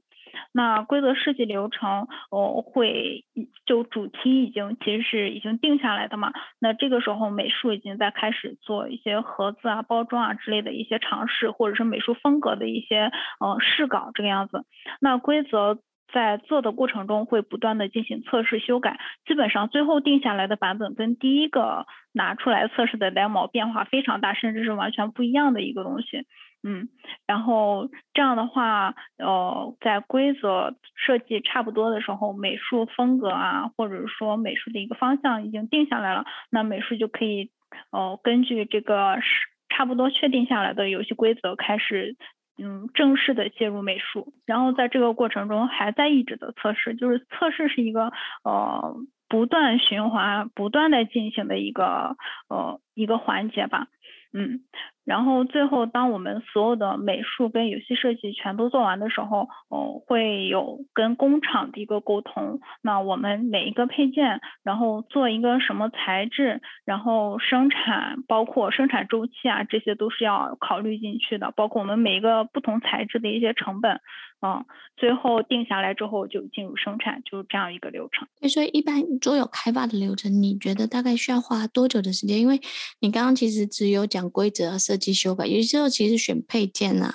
[0.51, 3.25] 那规则设计流程，哦，会
[3.65, 6.31] 就主题已经其实是已经定下来的嘛。
[6.59, 14.65] 那这个时候美术已经在开始做一些盒子啊、包装啊之类的一些尝试，或者是美术风格的一些呃试稿这个样子。
[14.99, 15.79] 那规则
[16.11, 26.25] 在做的过程中会不断的进行测试修改，基本上最后定下来的版本跟第一个拿出来测试的 demo 变化非常大，甚至是完全不一样的一个东西。
[26.61, 26.89] 嗯，
[27.25, 37.51] 然后这样的话，呃，在规则设计差不多的时候，美术风格啊，或者说美术的一个方向已经定下来了，那美术就可以，
[37.91, 39.27] 呃，根据这个是
[39.69, 42.17] 差不多确定下来的游戏规则开始，
[42.57, 44.33] 嗯，正式的介入美术。
[44.45, 48.11] 然后在这个过程中还在一直的测试，就是测试是一个
[48.43, 48.97] 呃
[49.29, 52.17] 不断循环、不断的进行的一个
[52.49, 53.87] 呃一个环节吧。
[54.31, 54.59] 嗯，
[55.05, 62.59] 然后最后，当我们所有的美术跟游戏设计全都做完的时候，哦，会有跟工厂的一个沟通。
[62.83, 71.51] 那我们每一个配件，然后做一个什么材质，然后生产，包括生产周期啊，这些都是要考虑进去的。
[71.55, 73.99] 包括我们每一个不同材质的一些成本。
[74.41, 78.25] 嗯，最后定下来之后就进入生产，就是这样一个流程。
[78.47, 82.39] 所以一般桌游开发的流程，你觉得大概需要花多久的时间？
[82.39, 82.57] 因为
[83.01, 87.13] 你刚刚其实只有讲规则、设计、修改，有些时候其实选配件啊、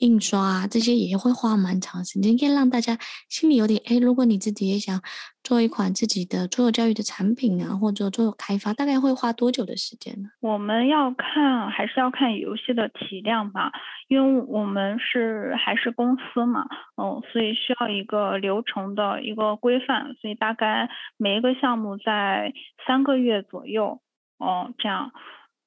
[0.00, 2.98] 印刷啊这些也会花蛮长时间，可以让大家
[3.30, 5.00] 心里有点哎，如果你自己也想。
[5.44, 10.28] 做一款自己的桌游教育的产品啊，或者桌游开发，大概会花多久的时间呢？
[10.40, 13.72] 我们要看，还是要看游戏的体量吧，
[14.08, 16.66] 因为我们是还是公司嘛，
[17.00, 22.52] 嗯，所以需要一个流程的一个规范，所以大概每一个项目在
[22.86, 24.02] 三个月左右，
[24.36, 25.12] 哦，这样。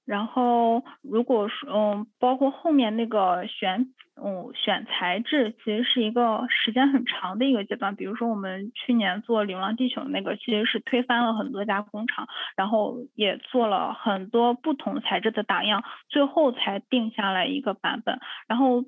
[0.06, 3.94] 然后如果说，嗯，包括后面那个选。
[4.24, 7.96] 嗯，选材质其实是一个时间很长的一个阶段。
[7.96, 18.20] 比如说，我们去年做《流浪地球》那个，其实是推翻了很多家工厂，然后也做了很多不同材质的打样，最后才定下来一个版本。
[18.48, 18.84] 然后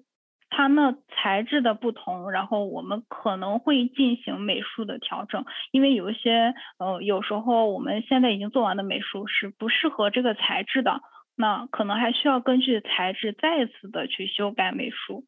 [0.55, 11.01] 它那材质的不同，然后我们可能会进行美术的调整，因为有一些呃，有时候我们现在已经做完的美术是不适合这个材质的。
[11.35, 15.23] 那可能还需要根据材质再一次的去修改美术，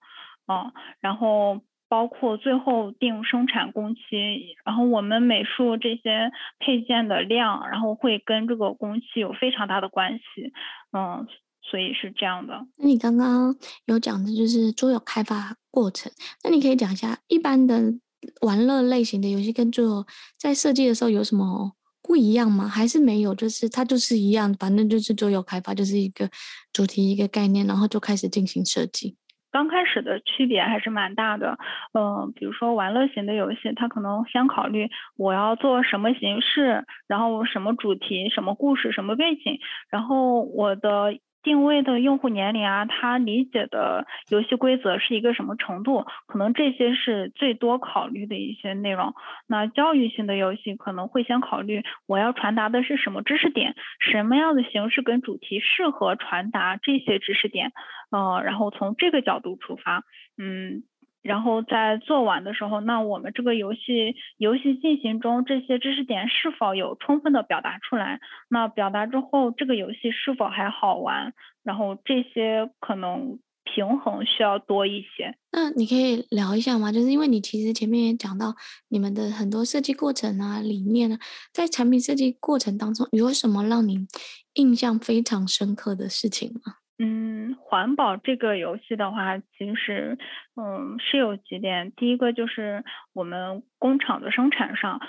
[0.45, 0.71] 啊，
[1.01, 10.53] 然后包括最后定生产工期，然后我们美术这些配件的量，然后会跟这个工期有非常大的关系，
[10.93, 11.27] 嗯，
[11.69, 12.65] 所以是这样的。
[12.77, 13.55] 那你刚刚
[13.85, 16.11] 有讲的就是桌游开发过程，
[16.43, 17.93] 那你可以讲一下一般的
[18.41, 20.05] 玩乐类型的游戏跟桌游
[20.37, 21.73] 在设计的时候有什么？
[22.07, 22.67] 不一样吗？
[22.67, 23.33] 还是没有？
[23.33, 26.29] 就是它就是一样，反正就是桌游开发，就是一个
[26.71, 29.17] 主题一个概念，然后就开始进行设计。
[29.51, 31.57] 刚开始的区别还是蛮大的。
[31.93, 34.87] 嗯、呃，比如说玩乐型的游戏，它可能先考虑
[35.17, 39.57] 我要做什么形式，然后什么主题、什么故事、什么背景，
[39.89, 41.17] 然后我的。
[41.45, 46.05] 定位的用户年龄啊，他理解的游戏规则是一个什么程度？
[46.25, 49.13] 可能这些是最多考虑的一些内容。
[49.47, 57.71] 那教育性的游戏可能会先考虑我要传达的是什么知识点，什么样的形式跟主题适合传达这些知识点，
[58.09, 60.03] 呃，然后从这个角度出发，
[60.37, 60.83] 嗯。
[61.25, 68.19] 然后在做完的时候，那我们这个游戏游戏进行中这些知识点是否有充分的表达出来？
[68.47, 71.33] 那表达之后，这个游戏是否还好玩？
[71.63, 75.35] 然后这些可能平衡需要多一些。
[75.51, 76.91] 那你可以聊一下吗？
[76.91, 78.53] 就是因为你其实前面也讲到
[78.89, 81.17] 你们的很多设计过程啊、理念啊，
[81.51, 84.05] 在产品设计过程当中，有什么让你
[84.53, 86.84] 印象非常深刻的事情吗？
[86.97, 90.17] 嗯，环保这个游戏的话，其实
[90.55, 91.91] 嗯是有几点。
[91.91, 95.01] 第一个就是我们工厂的生产上，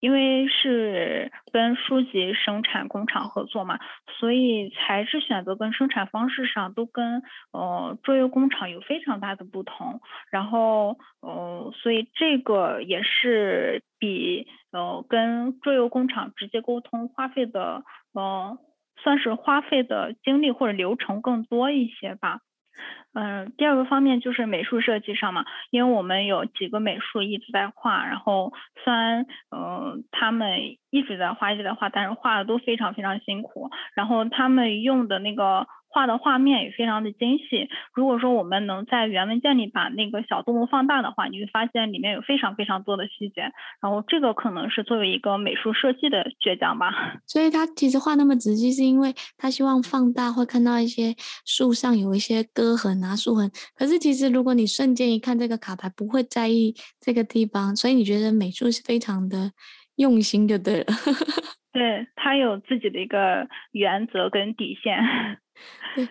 [0.00, 3.78] 因为是跟书籍生产工厂合作嘛，
[4.18, 7.22] 所以材质选择跟生产方式上都跟
[7.52, 10.00] 呃桌游工厂有非常大的不同。
[10.32, 18.58] 然后呃，所以这个也是比呃跟桌游工厂直接沟通花费的呃
[19.02, 22.40] 算是花费的精力或者流程更多一些吧。
[23.12, 28.52] 嗯，第二个方面就是美术设计上嘛，因为我们有几个美术一直在画，然后
[28.84, 35.66] 虽然嗯他们一直在画一直在画，但是画的都非常非常辛苦，然后他们用的那个。
[35.88, 37.68] 画的画面也非常的精细。
[37.94, 43.42] 如果说我们能在原文件里把那个小动物放大的话，你会发现里面有非常非常多的细节。
[43.80, 46.90] 然后这个可能是作为一个美术设计的倔强吧。
[47.26, 51.14] 所以他其实画那么仔细，是因为他希望放大会看到一些
[51.44, 53.50] 树上有一些割痕啊、树痕。
[53.74, 57.74] 可是其实如果你瞬间一看这个卡牌，不会在意这个地方。
[57.74, 59.52] 所以你觉得美术是非常的
[59.98, 60.86] 用心，就对了。
[61.72, 64.98] 对，他有自己的一个原则跟底线。
[65.94, 66.08] 对，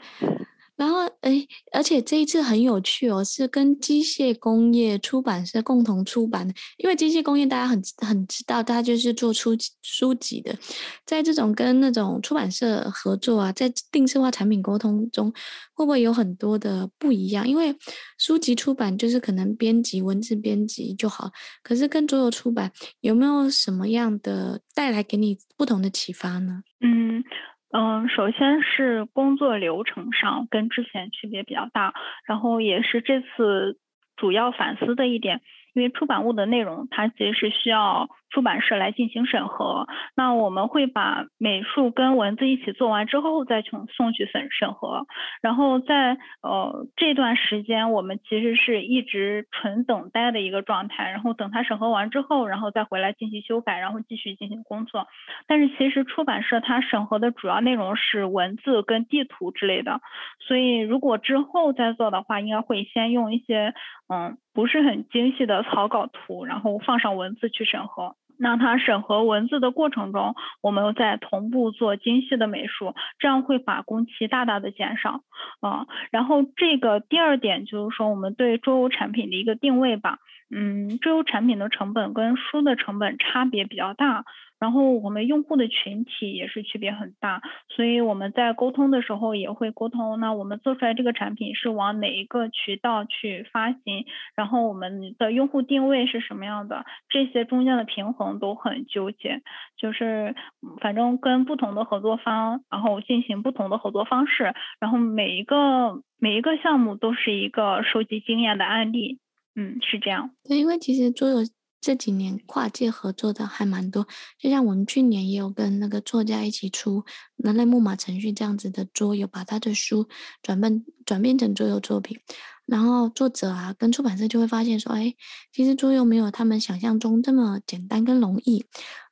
[0.77, 6.53] 然后诶，而且这一次很有趣哦，是跟机械工业出版社共同出版的。
[6.77, 10.55] 因为机械工业大家很很知道，它就是做出书籍的。
[11.03, 15.33] 在这种跟那种出版社合作啊，在定制化产品沟通中，
[15.73, 17.49] 会不会有很多的不一样？
[17.49, 17.75] 因为
[18.19, 21.31] 书籍出版就是可能编辑文字编辑就好，
[21.63, 22.71] 可是跟桌游出版
[23.01, 26.61] 有没有什么样的带来给你不同的启发呢？
[26.81, 27.23] 嗯。
[27.69, 31.93] 嗯，首先是工作流程上跟之前区别比较大，
[32.25, 33.77] 然后也是这次
[34.15, 35.41] 主要反思的一点。
[35.77, 39.85] 因为出版物的内容，它其实是需要出版社来进行审核。
[40.15, 45.05] 那我们会把美术跟文字一起做完之后，再从送去审审核。
[45.39, 51.11] 然后在呃这段时间，我们其实是一直纯等待的一个状态。
[51.11, 55.05] 然后等它审核完之后，然后再回来进行修改，然后继续进行工作。
[55.45, 60.01] 但是其实出版社它审核的主要内容是文字跟地图之类的。
[60.39, 63.75] 所以如果之后再做的话，应该会先用一些
[64.07, 64.37] 嗯。
[64.53, 68.15] 不是很精细的草稿图，然后放上文字去审核。
[68.39, 75.21] 那它审核文字的过程中，我们又在同步做精细的美术，这样会把工期大大的减少。
[75.61, 80.19] 啊，然后这个第二点就是说，我们对桌游产品的一个定位吧。
[80.49, 84.23] 嗯，桌游产品的成本跟书的成本差别比较大。
[84.59, 90.19] 然后我们用户的群体也是区别很大，所以我们在沟通的时候也会沟通。
[90.19, 94.05] 那我们做出来这个产品是往哪一个渠道去发行？
[94.35, 96.85] 然后我们的用户定位是什么样的？
[97.09, 99.41] 这些中间的平衡都很纠结。
[99.77, 100.35] 就是
[100.81, 109.19] 反正跟不同的合作方，然后进行不同的合作方式，然后每一个每一个项目都是一个收集经验的案例。
[109.55, 110.31] 嗯，是这样。
[110.43, 111.37] 对，因为其实桌游。
[111.79, 114.07] 这几年跨界合作的还蛮多，
[114.39, 117.01] 就像我们去年也有跟那个作家一起出
[117.37, 120.07] 《人类木马程序》这样子的桌游，把他的书
[120.41, 122.19] 转变转变成桌游作品。
[122.65, 125.15] 然后作者啊跟出版社就会发现说，哎，
[125.53, 128.65] 其实桌游没有他们想象中这么简单跟容易。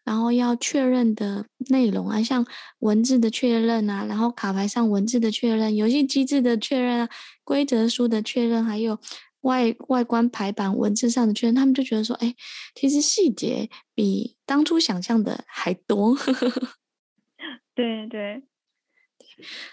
[0.04, 2.46] 然后要确认的内容啊，像
[2.80, 7.10] 文字的确认啊，然后卡牌上文字的确认，游戏机制的确认啊，
[7.44, 9.00] 规则书的确认，还有。
[9.46, 12.36] 外外观排版文字上的确认，他们就觉得说，哎，
[12.74, 16.18] 其实细节比当初想象的还多。
[17.74, 18.44] 对对。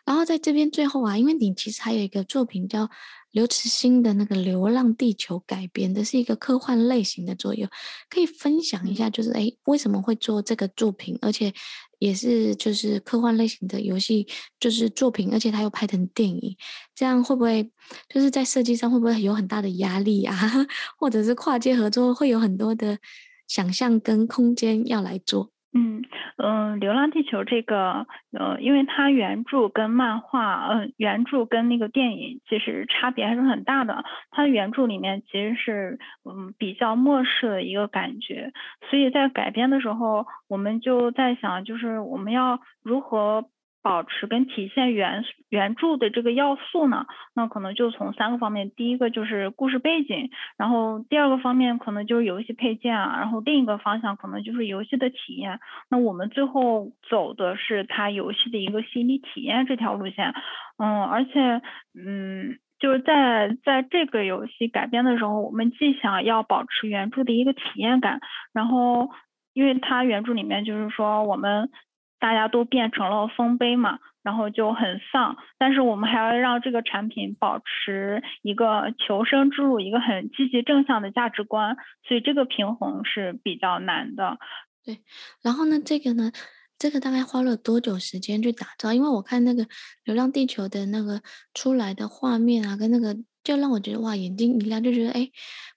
[0.04, 2.90] 然后在这边最后啊，因为你其实还有一个作品叫
[3.30, 7.68] 刘慈欣的那个《流浪地球》改编的是一个科幻类型的作品，
[8.10, 11.54] 可以分享一下，就是哎，为什么会做这个作品，而且
[12.02, 14.26] 也是就是科幻类型的游戏
[14.58, 16.56] 就是作品，而且他又拍成电影，
[16.96, 17.70] 这样会不会
[18.08, 20.36] 就是在设计上会不会有很大的压力啊？
[20.98, 22.98] 或者是跨界合作会有很多的
[23.46, 25.51] 想象跟空间要来做？
[25.74, 26.04] 嗯
[26.36, 28.06] 嗯，《流浪地球》这个，
[28.38, 34.04] 呃，因为它原著跟漫画，呃，原著跟那个电影其实差别还是很大的。
[34.30, 38.52] 它原著里面其实是嗯比较末世的一个感觉，
[38.90, 43.44] 所以在改编的时候，我们就在想，就是我们要如何。
[43.82, 55.58] 保持跟体现原原著的这个要素呢，那可能就从三个方面，第一个就是故事背景，然后第二个方面可能就是游戏配件啊，然后另一个方向可能就是游戏的体验。
[55.90, 60.32] 那我们最后走的是它游戏的一个心理体验这条路线，
[60.78, 61.60] 嗯，而且
[61.98, 68.20] 嗯，就是在在这个游戏改编的时候，我们既想要保持原著的一个体验感，
[68.52, 69.10] 然后
[69.52, 71.68] 因为它原著里面就是说我们。
[72.22, 75.36] 大家都变成了丰碑嘛，然后就很丧。
[75.58, 84.38] 但是我们还要让这个产品保持一个求生之路，一个很积极正向的价值观，所以这个平衡是比较难的。
[84.84, 85.00] 对，
[85.42, 86.30] 然后呢，这个呢，
[86.78, 88.92] 这个大概花了多久时间去打造？
[88.92, 89.64] 因为我看那个
[90.04, 91.20] 《流浪地球》的那个
[91.54, 95.28] 出来的画面啊，跟那个就让我觉得哇，眼睛一亮，就觉得哎，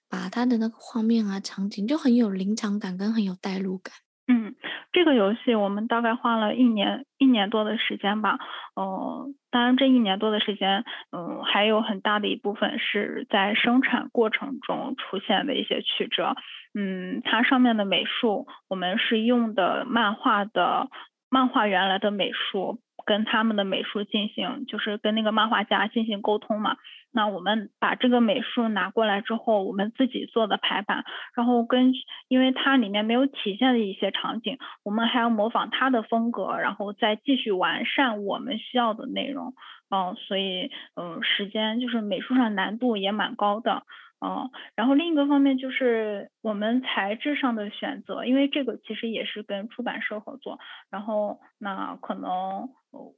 [0.08, 3.92] 把它的那个画面啊、场景就很有临场感，跟很有代入感。
[4.28, 4.54] 嗯，
[4.92, 8.38] 这个游戏我们大概花了一年一年多的时间吧。
[8.74, 16.34] 呃，当然这一年多的时间，嗯、还有很大的一部分是在生产过程中出现的一些曲折。
[16.74, 20.88] 嗯，它上面的美术我们是用的漫画的
[21.28, 26.76] 漫画原来的美术，跟他们的美术进行，就是跟那个漫画家进行沟通嘛。
[27.12, 31.04] 那我们把这个美术拿过来之后，我们自己做的排版，
[31.34, 31.94] 然后跟
[32.28, 39.54] 因为它里面没有体现的一些场景，我们还要模仿它的风格，然后再继续完善我们需要的内容。
[39.88, 43.84] 嗯，所以嗯，时间就是美术上难度也蛮高的。
[44.26, 50.58] 嗯，然后另一个方面就是我们材质上的选择，因为这个其实也是跟出版社合作，
[50.90, 52.68] 然后那可能。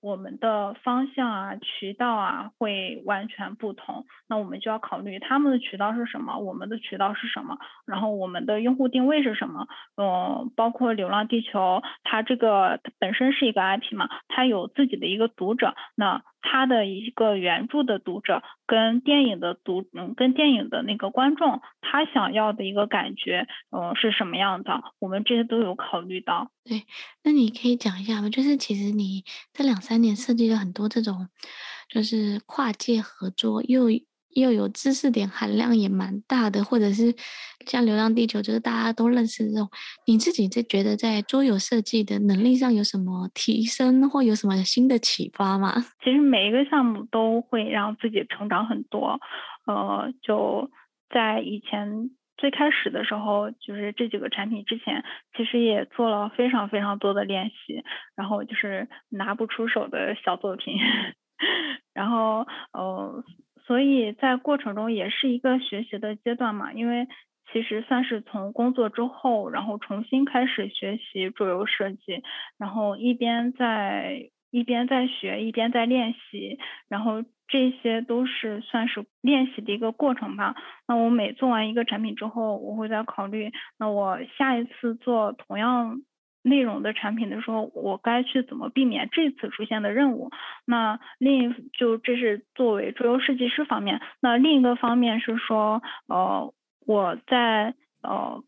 [0.01, 11.61] 我们的方向啊、渠道啊会完全不同，那我们就要考虑他们的渠道是什么，我们的渠道是什么，然后我们的用户定位是什么，嗯，包括《流浪地球》，
[12.03, 26.51] 它这个本身是一个 IP 嘛，它有自己的一个读者，那他的一个原著的读者跟电影的读，嗯，跟电影的那个观众，他想要的一个感觉，嗯，是什么样的，我们这些都有考虑到。
[26.65, 26.85] 对，
[27.25, 28.31] 那你可以讲一下吗？
[28.31, 31.29] 就是其实你这两三年设计了很多这种，
[31.89, 33.89] 就是跨界合作，又
[34.35, 37.15] 又有知识点含量也蛮大的，或者是
[37.67, 39.69] 像《流浪地球》，就是大家都认识的这种。
[40.07, 45.75] 你自己在觉得在桌游设计的能力上有什么提升，或有什么新的启发吗？
[46.05, 49.21] 其实每一个项目都会让自己成长很多。
[49.67, 50.71] 呃，就
[51.11, 52.11] 在以前。
[52.41, 55.03] 最开始的时候，就是这几个产品之前，
[55.37, 57.83] 其实也做了非常非常多的练习，
[58.15, 60.77] 然后就是拿不出手的小作品，
[61.93, 63.25] 然后呃，
[63.69, 67.07] 所以在过程中也是一个学习的阶段嘛，因为
[67.53, 72.25] 其实算是从工作之后，然后重新开始学习桌游设计，
[72.59, 76.59] 然后一边在一边在学，一边在练习，
[76.89, 77.23] 然后。
[77.51, 80.55] 这些都是算是练习的一个过程吧。
[80.87, 86.03] 那我每做完一个产品之后，我会再考虑，那我下一次做同样
[86.43, 90.31] 内容的产品的时候，我该去怎么避免这次出现的任务。
[90.65, 94.01] 那另一就这是作为桌游设计师方面。
[94.21, 96.53] 那另一个方面是说，呃，
[96.87, 98.43] 我在呃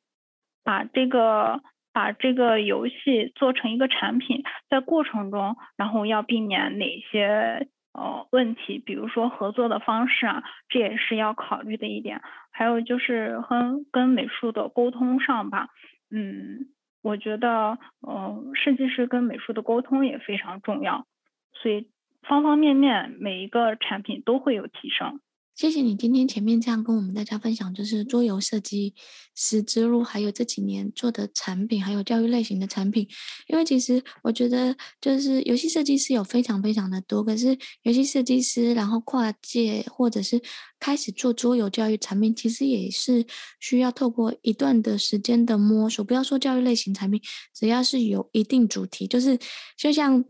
[0.65, 1.63] 把这个
[1.93, 7.69] 把这个游戏做成一个产品，在过程中，然后要避免哪些。
[7.93, 12.23] 呃，问题，比如说合作的方式啊，这也是要考虑的一点。
[12.53, 15.71] 还有就是和跟美术的沟通上吧，
[16.09, 16.67] 嗯，
[17.03, 21.07] 我觉得，嗯，设计师跟美术的沟通也非常重要，
[21.53, 21.89] 所以
[22.23, 25.21] 方方面面每一个产品都会有提升。
[25.57, 28.95] 谢谢你今天前面这样跟我们大家分享，就是桌游设计
[29.35, 33.07] 师之路，还有这几年做的产品，还有教育类型的产品。
[33.47, 40.41] 因为其实我觉得，就是游戏设计师有非常非常的多，可是游戏设计师然后跨界或者是
[40.79, 43.27] 开始做桌游教育产品，其实也是
[43.61, 46.03] 需要透过一段的时间的摸索。
[46.03, 47.21] 不要说教育类型产品，
[47.55, 49.39] 只要是有一定主题，就是
[49.77, 50.25] 就像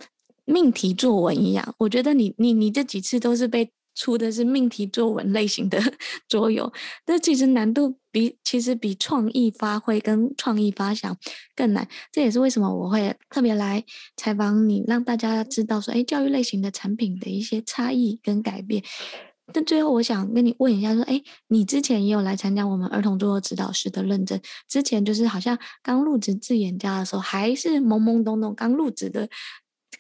[0.44, 3.70] 命题作文一样，我觉得你你你这几次都是被。
[3.95, 5.80] 出的是命题作文类型的
[6.28, 6.72] 桌游，
[7.05, 11.16] 但其实难度比其实比创意发挥跟创意发想
[11.55, 11.88] 更难。
[12.12, 13.84] 这也是为什么我会特别来
[14.16, 18.82] 采访你，让大家知道说，哎，教育类型的产品的一些差异跟改变。
[19.53, 29.28] 但最后，我想跟你问一下，说，哎，你之前也有来参加我们儿童桌游指导师的认证，之前就是好像刚入职自研家的时候，还是懵懵懂懂刚入职的。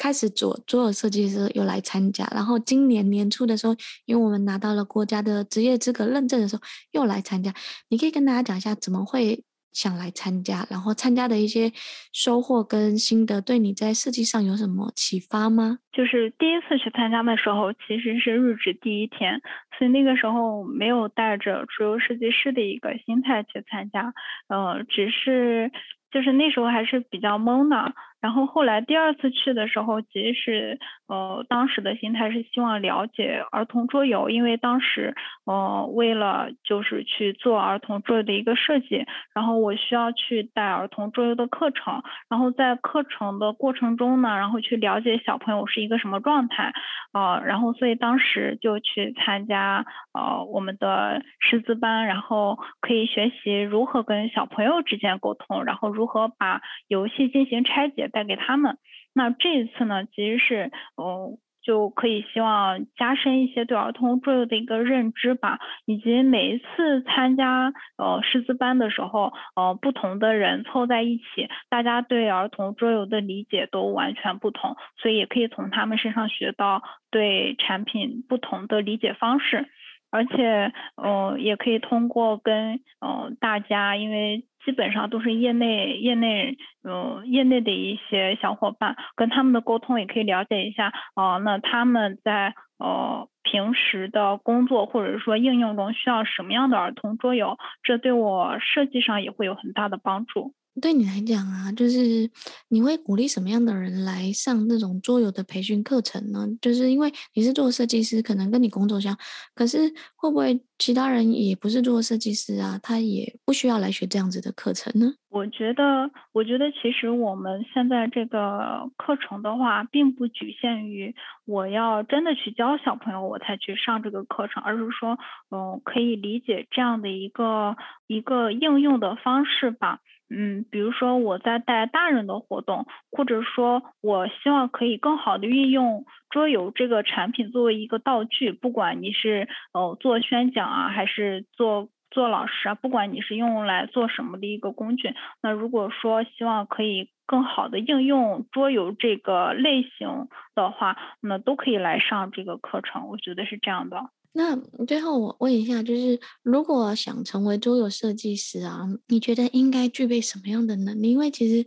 [0.00, 3.76] 开始做做设计师又来参加，然后今年年初的时候，
[4.06, 7.52] 因为我们拿到了国家的职业资格认证的时候又来参加。
[7.90, 11.70] 你可以跟大家讲一下怎么会想来参加，然后参加的一些
[12.14, 15.78] 收获跟心得，对你在设计上有什么启发吗？
[15.92, 19.42] 就是第一次去参加的时候，其实是入职第一天，
[19.76, 24.14] 所以那个时候没有带着主游设计师的一个心态去参加，
[24.48, 25.70] 呃，只是
[26.10, 27.92] 就是那时候还是比较懵的。
[28.20, 35.14] 然后后来第二次去的时候，其实呃当时的心态是希望了解儿童桌游，因为当时
[35.46, 46.72] 呃为了就是去做儿童桌游的一个设计，然后我需要去带儿童桌游的课程，然后在课程的过程中呢，然后去了解小朋友是一个什么状态，
[47.12, 58.76] 呃，然后所以当时就去参加呃我们的师资班，然后可以学习如何跟小朋友之间沟通，然后如何把游戏进行拆解带给他们。
[59.14, 61.38] 那这一次呢，其实是嗯。
[61.62, 79.68] 就可以希望加深一些对儿童桌游的一个认知吧，以及每一次参加呃师资班的时候，呃不同的人凑在一起，大家对儿童桌游的理解都完全不同，所以也可以从他们身上学到对产品不同的理解方式，
[80.10, 84.46] 而且呃也可以通过跟呃大家，因为。
[84.64, 100.54] 基本上都是业内业内嗯业内的一些小伙伴，跟他们的沟通也可以了解一下哦、那他们在呃平时的工作或者说应用中需要什么样的儿童桌游，这对我设计上也会有很大的帮助。
[100.80, 102.30] 对你来讲啊，就是
[102.68, 106.46] 你会鼓励什么样的人来上那种桌游的培训课程呢？
[106.60, 109.16] 就是因为你是做设计师，可能跟你工作相，
[109.54, 112.78] 可是会不会其他人也不是做设计师啊？
[112.82, 115.12] 他也不需要来学这样子的课程呢？
[115.28, 121.14] 我觉得，我觉得其实我们现在这个课程的话，并不局限于
[121.46, 125.18] 我要真的去教小朋友我才去上这个课程，而是说，
[125.50, 130.00] 嗯，可以理解这样的一个一个应用的方式吧。
[130.30, 154.10] 嗯，比如说我在带大人的活动，或者说我希望可以更好的运用桌游这个产品作为一个道具，不管你是呃做宣讲啊，还是做做老师啊，不管你是用来做什么的一个工具，那如果说希望可以更好的应用桌游这个类型的话，那都可以来上这个课程，我觉得是这样的。
[154.32, 154.56] 那
[154.86, 161.10] 最后我问一下，就是如果想成为桌游设计师啊，你觉得应该具备什么样的能力？
[161.10, 161.66] 因为其实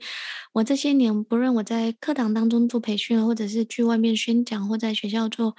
[0.53, 5.55] 我这些年，不论我在课堂当中做培训，或者是去外面宣讲，或在学校做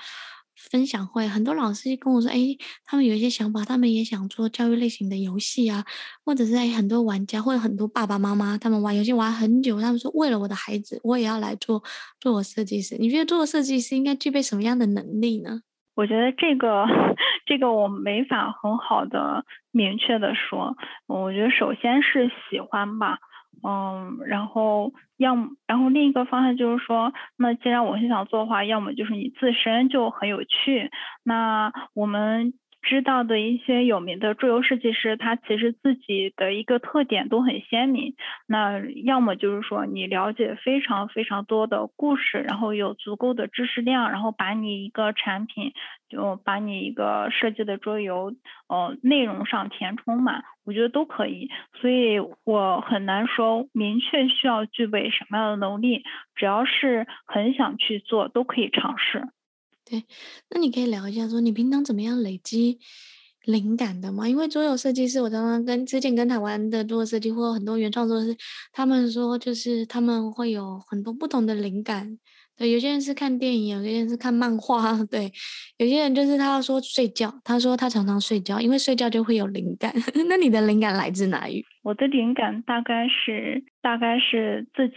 [0.57, 5.84] 分享会，很多老师跟我说，哎，他们有一些想法，他们也想做教育类型的游戏啊，
[6.24, 11.82] 或者是在很多玩家或者很多爸爸妈妈，他们玩游戏玩很久，他们说为了我的孩子，我也要来做
[12.18, 12.96] 做我设计师。
[12.98, 15.61] 你觉得做设计师应该具备什么样的能力呢？
[15.95, 16.86] 我觉得这个，
[17.47, 20.76] 这个我没法很好的明确的说。
[21.07, 23.18] 我觉得首先是喜欢吧，
[23.62, 30.90] 嗯，然后要么，然后另一个方向就是说，那既然我很想做的话，要么就是你自身就很有趣，
[31.22, 32.55] 那我们。
[32.85, 38.14] 知道的一些有名的桌游设计师，他其实自己的一个特点都很鲜明。
[38.47, 45.72] 那要么就是说你了解非常非常多的故事，然后有足够的知识量，然后把你一个产品，
[46.09, 48.35] 就把你一个设计的桌游，
[48.68, 51.51] 呃，内容上填充满，我觉得都可以。
[51.80, 56.03] 所以我很难说明确需要具备什么样的能力，
[56.35, 59.28] 只要是很想去做，都可以尝试。
[59.89, 60.05] 对，
[60.51, 62.78] 那你可以聊一下，说你平常怎么样累积
[63.45, 64.26] 灵感的吗？
[64.26, 68.35] 因为桌游设计师，我常常跟之前跟台湾的桌游设计或很多原创作者，
[68.72, 72.18] 他们说就是他们会有很多不同的灵感。
[72.57, 74.97] 对，有些人是看电影，有些人是看漫画。
[75.11, 75.30] 对，
[75.76, 79.93] 有些人就是他要说睡觉，他说他常常睡觉，因为睡觉就会有灵感。
[80.30, 81.64] 那你的灵感来自哪里？
[81.82, 84.95] 我的灵感大概是大概是自己。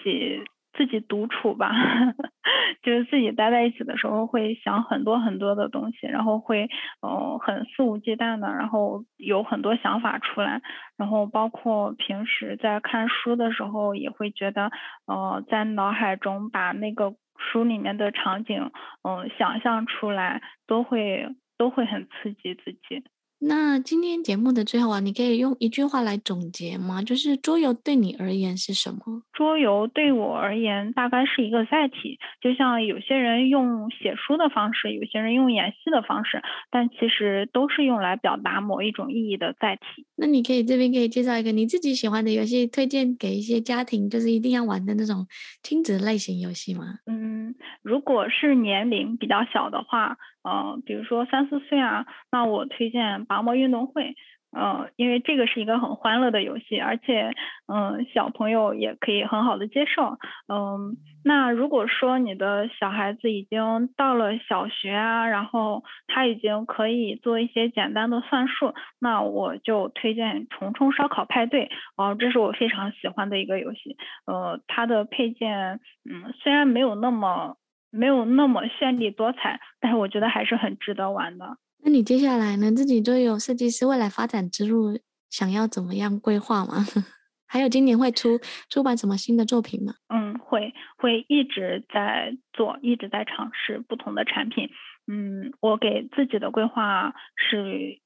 [0.78, 1.71] 自己独处吧，
[2.84, 6.69] 就是自己待在一起的时候，会想很多很多的东西，然后会，
[7.01, 10.61] 呃，很肆无忌惮的，然后有很多想法出来，
[10.95, 14.71] 然后包括平时在看书的时候，也会觉得，
[15.07, 18.71] 呃，在脑海中把那个书里面的场景，
[19.03, 23.03] 嗯、想象出来，都会都会很刺激自己。
[23.39, 27.03] 那今天节目的最后啊，你可以用一句话来总结吗？
[27.03, 29.21] 就是桌游对你而言是什么？
[29.31, 40.07] 桌游对我而言大概是一个载体，就像有些人用写书的方式，有些人用演戏的方式，但其实都是用来表达某一种意义的载体。
[40.15, 45.27] 那你可以这边可以介绍一个你自己喜欢的游戏，推荐给一些家庭，就是一定要玩的那种
[45.61, 46.95] 亲子类型游戏吗？
[47.05, 50.17] 嗯，如果是年龄比较小的话。
[50.47, 54.15] 呃，比如说三四岁啊，那我推荐拔毛运动会。
[54.57, 57.31] 嗯，因为这个是一个很欢乐的游戏，而且
[57.67, 60.17] 嗯，小朋友也可以很好的接受。
[60.47, 71.65] 嗯，那如果说你的小孩子已经到了小学啊，然后他已经可以做一些简单的算术，那我就推荐《虫虫烧烤派对》
[71.97, 73.97] 哦，这是我非常喜欢的一个游戏。
[74.25, 77.57] 呃，它的配件嗯，虽然没有那么
[77.89, 81.57] 没有那么绚丽多彩，但是我觉得还是很值得玩的。
[81.83, 82.71] 那你接下来呢？
[82.71, 86.85] 自己就有设计师未来发展之路，想要怎么样规划吗？
[87.49, 89.93] 还有今年会出出版什么新的作品吗？
[90.09, 94.69] 嗯，会会一直在做，一直在尝试不同的产品。
[95.09, 98.01] 嗯，我给自己的规划是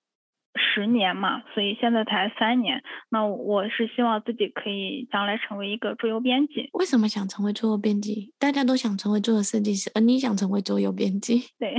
[0.55, 2.83] 十年嘛，所以现在才三年。
[3.09, 6.69] 那我是希望自己可以将来成为一个桌游编辑。
[6.73, 8.33] 为什么想成为桌游编辑？
[8.37, 11.39] 大家都想成为桌游设计师，而你想成为桌游编辑？
[11.59, 11.75] 对。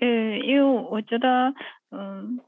[0.00, 1.54] 嗯，因为我觉得，
[1.90, 2.38] 嗯，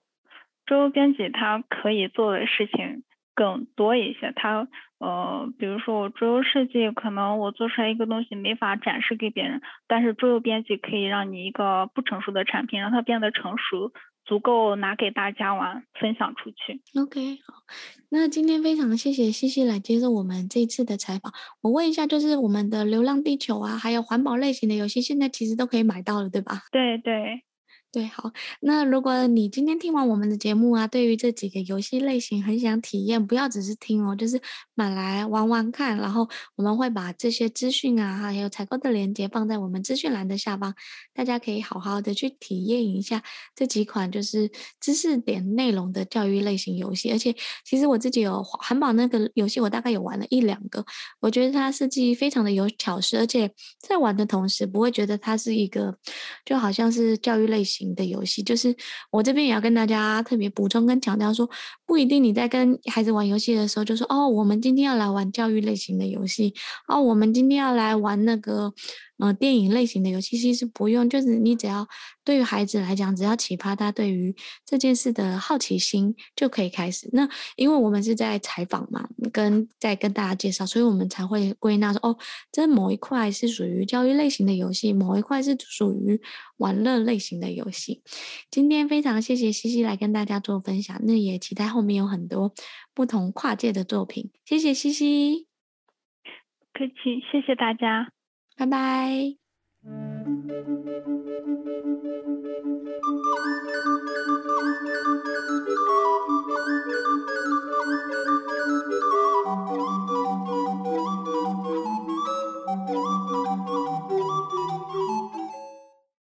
[0.66, 3.02] 桌游编辑他可以做的事情
[3.36, 4.32] 更多一些。
[4.34, 4.66] 它，
[4.98, 13.92] 呃，比如说我桌游设计，可能我做出来一个东西没法展示给别人，但是桌游编辑可以让你一个不成熟的产品，让它变得成熟，
[14.24, 16.80] 足够拿给大家玩，分享出去。
[16.98, 17.54] OK，好，
[18.10, 21.32] 那今天非常谢谢西西来接受我们这一次的采访。
[21.62, 26.62] 我问一下，就是我们的《流浪地球》啊，还有环保类型的游戏，现在其实都可以买到了，对吧？
[26.72, 27.42] 对对。
[27.96, 28.30] 对，好。
[28.60, 34.38] 那如果你今天听完我们的节目啊，对于这几个游戏类型很想体验，不要只是听哦，就是
[34.74, 35.96] 买来玩玩看。
[35.96, 40.74] 然后我们会把这些资讯啊，还有采购的链接放在我们资讯栏的下方，
[41.14, 43.22] 大家可以好好的去体验一下
[43.54, 47.10] 这几款就是知识点内容的教育类型游戏。
[47.12, 47.34] 而且
[47.64, 50.84] 其实我自己有环保那个游戏，我大概有玩了一两个，
[51.20, 55.96] 我觉得它设计非常的有巧思，而且在玩的同时不会觉得它是一个
[56.44, 57.85] 就好像是教育类型。
[57.94, 58.74] 的游戏，就是
[59.10, 61.48] 我这边也要跟大家特别补充跟强调说，
[61.86, 66.54] 不一定你在跟孩子玩游戏的时候就说哦，我们今天要来玩教育类型的游戏，
[66.88, 68.74] 哦，我们今天要来玩那个。
[69.18, 71.88] 呃，电影类型的游戏其实不用，就是你只要
[72.22, 77.08] 对于孩子来讲，只要启发他对于这件事的好奇心就可以开始。
[77.12, 82.18] 那因为我们是在采访嘛，跟在跟大家介绍，所以我们才会归纳说，哦，
[82.52, 86.20] 这某一块是属于教育类型的游戏，某一块是属于
[86.58, 88.02] 玩乐类型的游戏。
[88.50, 92.52] 今天非常谢谢西西来跟大家做分享，那也期待后面有很多
[92.92, 94.30] 不同跨界的作品。
[94.44, 95.46] 谢谢西西，
[96.74, 98.12] 客气，谢谢大家。
[98.56, 99.36] 拜拜。